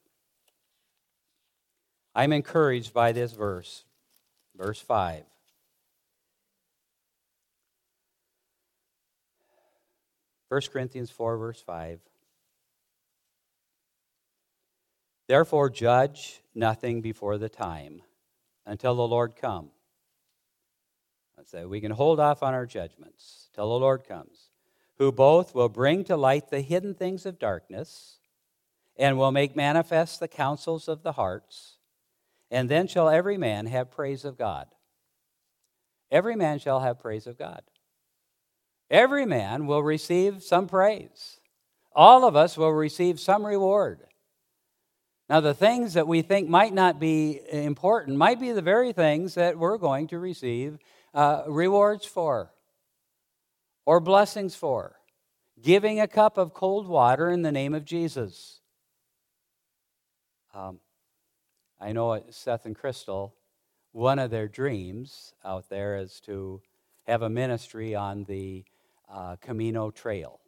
I'm 2.19 2.33
encouraged 2.33 2.93
by 2.93 3.13
this 3.13 3.31
verse, 3.31 3.85
verse 4.57 4.81
5. 4.81 5.23
First 10.49 10.73
Corinthians 10.73 11.13
4, 11.13 11.37
verse 11.37 11.61
5. 11.61 12.01
Therefore, 15.29 15.71
judge 15.71 16.43
nothing 16.57 17.03
before 17.03 17.39
the 17.39 17.49
time 17.49 18.03
until 18.67 18.97
the 18.97 19.07
Lord 19.07 19.37
come, 19.37 19.71
So 21.45 21.69
we 21.69 21.81
can 21.81 21.93
hold 21.93 22.19
off 22.19 22.43
on 22.43 22.53
our 22.53 22.67
judgments 22.67 23.49
till 23.55 23.69
the 23.69 23.79
Lord 23.79 24.03
comes, 24.03 24.51
who 24.97 25.13
both 25.13 25.55
will 25.55 25.69
bring 25.69 26.03
to 26.07 26.17
light 26.17 26.51
the 26.51 26.63
hidden 26.63 26.95
things 26.95 27.27
of 27.27 27.39
darkness 27.39 28.19
and 28.97 29.17
will 29.17 29.31
make 29.31 29.55
manifest 29.55 30.19
the 30.19 30.27
counsels 30.27 30.89
of 30.89 31.05
the 31.05 31.13
hearts. 31.13 31.78
And 32.51 32.69
then 32.69 32.87
shall 32.87 33.09
every 33.09 33.37
man 33.37 33.67
have 33.67 33.91
praise 33.91 34.25
of 34.25 34.39
God. 34.39 34.67
Every 36.11 36.37
man 36.37 36.59
shall 36.59 36.81
have 36.81 36.99
praise 36.99 37.27
of 37.27 37.39
God. 37.39 37.63
Every 38.91 39.27
man 39.27 39.67
will 39.67 39.83
receive 39.83 40.43
some 40.43 40.67
praise. 40.67 41.41
All 41.95 42.25
of 42.25 42.37
us 42.37 42.57
will 42.57 42.73
receive 42.73 43.21
some 43.21 43.45
reward. 43.45 44.01
Now, 45.29 45.41
the 45.41 45.53
things 45.53 45.93
that 45.93 46.09
we 46.09 46.23
think 46.23 46.49
might 46.49 46.73
not 46.73 46.99
be 46.99 47.41
important 47.53 48.17
might 48.17 48.41
be 48.41 48.53
the 48.53 48.63
very 48.63 48.95
things 48.95 49.35
that 49.35 49.59
we're 49.59 49.77
going 49.77 50.07
to 50.09 50.19
receive 50.19 50.79
uh, 51.13 51.43
rewards 51.47 52.07
for 52.07 52.55
or 53.85 54.01
blessings 54.01 54.55
for. 54.55 54.97
Giving 55.61 56.01
a 56.01 56.07
cup 56.07 56.39
of 56.39 56.55
cold 56.55 56.87
water 56.87 57.29
in 57.31 57.43
the 57.43 57.53
name 57.53 57.75
of 57.75 57.85
Jesus. 57.85 58.61
Um, 60.55 60.79
I 61.81 61.93
know 61.93 62.23
Seth 62.31 62.67
and 62.67 62.75
Crystal, 62.77 63.35
one 63.93 64.19
of 64.19 64.31
their 64.31 64.49
dreams 64.49 65.33
out 65.45 65.69
there 65.69 65.97
is 65.97 66.21
to 66.21 66.61
have 67.07 67.23
a 67.23 67.31
ministry 67.31 67.95
on 67.95 68.25
the 68.25 68.64
uh, 69.09 69.37
Camino 69.41 69.91
Trail. 69.91 70.41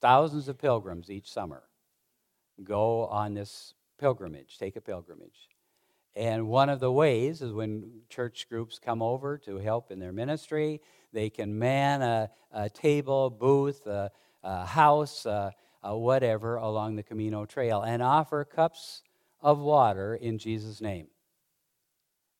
Thousands 0.00 0.48
of 0.48 0.58
pilgrims 0.58 1.10
each 1.10 1.30
summer 1.30 1.64
go 2.62 3.06
on 3.06 3.34
this 3.34 3.74
pilgrimage, 3.98 4.58
take 4.58 4.76
a 4.76 4.80
pilgrimage. 4.80 5.48
And 6.14 6.48
one 6.48 6.68
of 6.68 6.80
the 6.80 6.92
ways 6.92 7.40
is 7.42 7.52
when 7.52 8.02
church 8.08 8.48
groups 8.48 8.78
come 8.78 9.02
over 9.02 9.38
to 9.38 9.56
help 9.56 9.90
in 9.90 9.98
their 9.98 10.12
ministry, 10.12 10.80
they 11.12 11.30
can 11.30 11.58
man 11.58 12.02
a, 12.02 12.30
a 12.52 12.68
table, 12.68 13.30
booth, 13.30 13.86
a, 13.86 14.10
a 14.42 14.66
house, 14.66 15.26
whatever 15.82 16.56
along 16.56 16.96
the 16.96 17.02
Camino 17.02 17.44
Trail 17.44 17.82
and 17.82 18.02
offer 18.02 18.44
cups 18.44 19.02
of 19.42 19.58
water 19.58 20.14
in 20.14 20.38
Jesus' 20.38 20.80
name. 20.80 21.08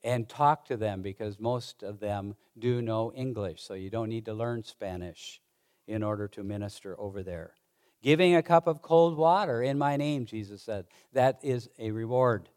And 0.05 0.29
talk 0.29 0.65
to 0.67 0.77
them 0.77 1.03
because 1.03 1.39
most 1.39 1.83
of 1.83 2.01
them 2.01 2.35
do 2.59 2.83
know 2.83 3.13
English, 3.15 3.63
so 3.63 3.75
you 3.75 3.91
don't 3.91 4.09
need 4.09 4.25
to 4.27 4.35
learn 4.35 4.65
Spanish 4.65 5.41
in 5.87 6.03
order 6.03 6.29
to 6.29 6.43
minister 6.43 6.99
over 6.99 7.23
there. 7.23 7.55
Giving 8.03 8.35
a 8.35 8.43
cup 8.43 8.67
of 8.67 8.83
cold 8.83 9.17
water 9.17 9.63
in 9.63 9.79
my 9.79 9.97
name, 9.97 10.27
Jesus 10.27 10.63
said, 10.63 10.87
that 11.13 11.39
is 11.43 11.69
a 11.79 11.93
reward. 11.93 12.49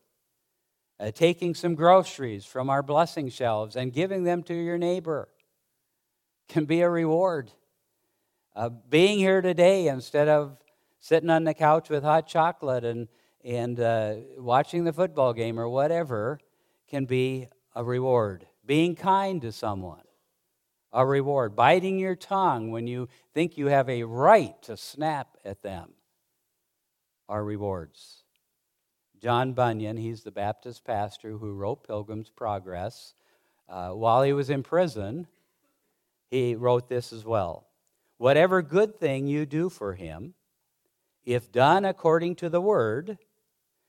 Uh, 1.00 1.12
taking 1.12 1.54
some 1.54 1.76
groceries 1.76 2.46
from 2.46 2.70
our 2.70 2.82
blessing 2.82 3.30
shelves 3.30 3.76
and 3.76 3.94
giving 3.94 4.24
them 4.24 4.42
to 4.44 4.54
your 4.54 4.78
neighbor 4.78 5.28
can 6.48 6.66
be 6.66 6.82
a 6.82 6.90
reward. 6.90 7.52
Uh, 8.56 8.70
being 8.70 9.20
here 9.20 9.42
today 9.42 9.88
instead 9.88 10.30
of 10.30 10.58
sitting 11.00 11.30
on 11.30 11.44
the 11.44 11.54
couch 11.54 11.90
with 11.90 12.04
hot 12.04 12.28
chocolate 12.28 12.84
and, 12.86 13.08
and 13.46 13.80
uh, 13.80 14.16
watching 14.38 14.84
the 14.84 14.94
football 14.94 15.32
game 15.32 15.60
or 15.60 15.70
whatever 15.70 16.40
can 16.90 17.06
be 17.06 17.48
a 17.76 17.84
reward. 17.84 18.48
Being 18.66 18.96
kind 18.96 19.42
to 19.44 19.52
someone 19.52 20.02
a 20.92 21.06
reward. 21.06 21.56
Biting 21.56 22.00
your 22.00 22.16
tongue 22.16 22.72
when 22.72 22.88
you 22.88 23.10
think 23.34 23.58
you 23.58 23.68
have 23.68 23.90
a 23.90 24.04
right 24.04 24.60
to 24.64 24.76
snap 24.76 25.38
at 25.44 25.62
them 25.62 25.92
are 27.28 27.44
rewards. 27.44 28.24
John 29.22 29.54
Bunyan, 29.54 29.98
he's 29.98 30.24
the 30.24 30.32
Baptist 30.32 30.86
pastor 30.86 31.32
who 31.32 31.54
wrote 31.54 31.86
Pilgrim's 31.86 32.30
Progress. 32.30 33.14
Uh, 33.68 33.90
while 33.90 34.24
he 34.24 34.34
was 34.34 34.50
in 34.50 34.64
prison, 34.64 35.28
he 36.30 36.56
wrote 36.56 36.88
this 36.88 37.14
as 37.14 37.26
well 37.26 37.68
Whatever 38.18 38.62
good 38.62 38.98
thing 38.98 39.28
you 39.28 39.46
do 39.46 39.70
for 39.70 39.94
him, 39.94 40.34
if 41.26 41.52
done 41.52 41.84
according 41.84 42.36
to 42.36 42.50
the 42.50 42.62
word, 42.62 43.18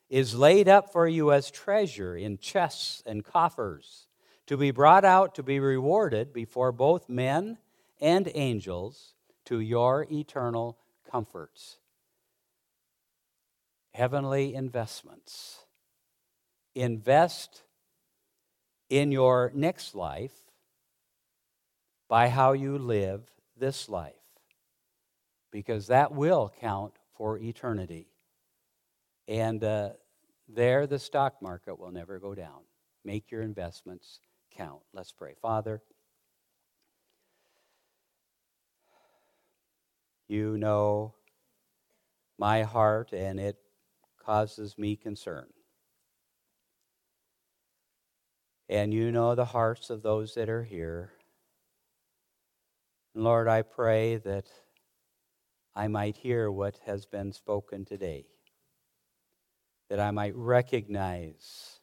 is 0.08 0.34
laid 0.34 0.68
up 0.68 0.92
for 0.92 1.08
you 1.08 1.32
as 1.32 1.50
treasure 1.50 2.16
in 2.16 2.38
chests 2.38 3.02
and 3.06 3.24
coffers 3.24 4.06
to 4.46 4.56
be 4.56 4.70
brought 4.70 5.04
out 5.04 5.34
to 5.34 5.42
be 5.42 5.58
rewarded 5.58 6.32
before 6.32 6.72
both 6.72 7.08
men 7.08 7.58
and 8.00 8.30
angels 8.34 9.14
to 9.44 9.60
your 9.60 10.06
eternal 10.10 10.78
comforts. 11.10 11.78
Heavenly 13.92 14.54
investments. 14.54 15.64
Invest 16.74 17.62
in 18.88 19.10
your 19.10 19.50
next 19.54 19.94
life 19.94 20.34
by 22.08 22.28
how 22.28 22.52
you 22.52 22.78
live 22.78 23.22
this 23.56 23.88
life, 23.88 24.12
because 25.50 25.88
that 25.88 26.12
will 26.12 26.52
count 26.60 26.92
for 27.14 27.38
eternity. 27.38 28.06
And 29.28 29.62
uh, 29.64 29.90
there, 30.48 30.86
the 30.86 30.98
stock 30.98 31.42
market 31.42 31.78
will 31.78 31.90
never 31.90 32.18
go 32.18 32.34
down. 32.34 32.60
Make 33.04 33.30
your 33.30 33.42
investments 33.42 34.20
count. 34.56 34.82
Let's 34.92 35.12
pray. 35.12 35.34
Father, 35.40 35.82
you 40.28 40.56
know 40.58 41.14
my 42.38 42.62
heart, 42.62 43.12
and 43.12 43.40
it 43.40 43.56
causes 44.24 44.76
me 44.76 44.96
concern. 44.96 45.46
And 48.68 48.92
you 48.92 49.12
know 49.12 49.34
the 49.34 49.44
hearts 49.44 49.90
of 49.90 50.02
those 50.02 50.34
that 50.34 50.48
are 50.48 50.64
here. 50.64 51.12
Lord, 53.14 53.48
I 53.48 53.62
pray 53.62 54.16
that 54.16 54.46
I 55.74 55.88
might 55.88 56.16
hear 56.16 56.50
what 56.50 56.80
has 56.84 57.06
been 57.06 57.32
spoken 57.32 57.84
today, 57.84 58.26
that 59.88 60.00
I 60.00 60.10
might 60.10 60.34
recognize 60.34 61.80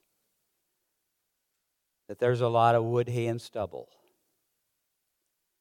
that 2.07 2.19
there's 2.19 2.41
a 2.41 2.49
lot 2.49 2.75
of 2.75 2.83
wood, 2.83 3.09
hay, 3.09 3.27
and 3.27 3.41
stubble 3.41 3.89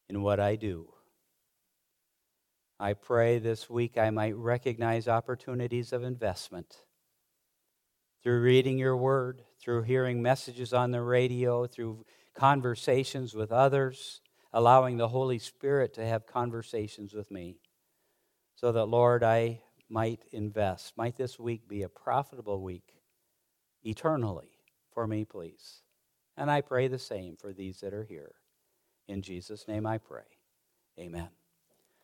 in 0.09 0.23
what 0.23 0.41
I 0.41 0.57
do. 0.57 0.89
I 2.79 2.95
pray 2.95 3.39
this 3.39 3.71
week 3.71 3.97
I 3.97 4.11
might 4.11 4.37
recognize 4.37 5.07
opportunities 5.07 5.93
of 5.93 6.03
investment 6.03 6.79
through 8.23 8.41
reading 8.41 8.79
your 8.79 8.97
word, 8.97 9.43
through 9.61 9.83
hearing 9.83 10.21
messages 10.21 10.73
on 10.73 10.91
the 10.91 11.01
radio, 11.01 11.67
through 11.67 12.05
conversations 12.35 13.35
with 13.35 13.53
others, 13.53 14.21
allowing 14.53 14.97
the 14.97 15.09
Holy 15.09 15.39
Spirit 15.39 15.95
to 15.95 16.05
have 16.05 16.27
conversations 16.27 17.15
with 17.15 17.31
me. 17.31 17.57
So 18.57 18.73
that, 18.73 18.87
Lord, 18.87 19.25
I 19.25 19.61
might 19.93 20.25
invest. 20.33 20.97
Might 20.97 21.17
this 21.17 21.39
week 21.39 21.69
be 21.69 21.83
a 21.83 21.89
profitable 21.89 22.63
week 22.63 22.95
eternally 23.85 24.59
for 24.91 25.07
me, 25.07 25.25
please. 25.25 25.83
And 26.35 26.51
I 26.51 26.63
pray 26.63 26.89
the 26.89 26.99
same 26.99 27.37
for 27.37 27.53
these 27.53 27.81
that 27.81 27.93
are 27.93 28.05
here. 28.05 28.33
In 29.07 29.21
Jesus' 29.21 29.69
name 29.69 29.87
I 29.87 29.99
pray. 29.99 30.25
Amen. 30.99 31.29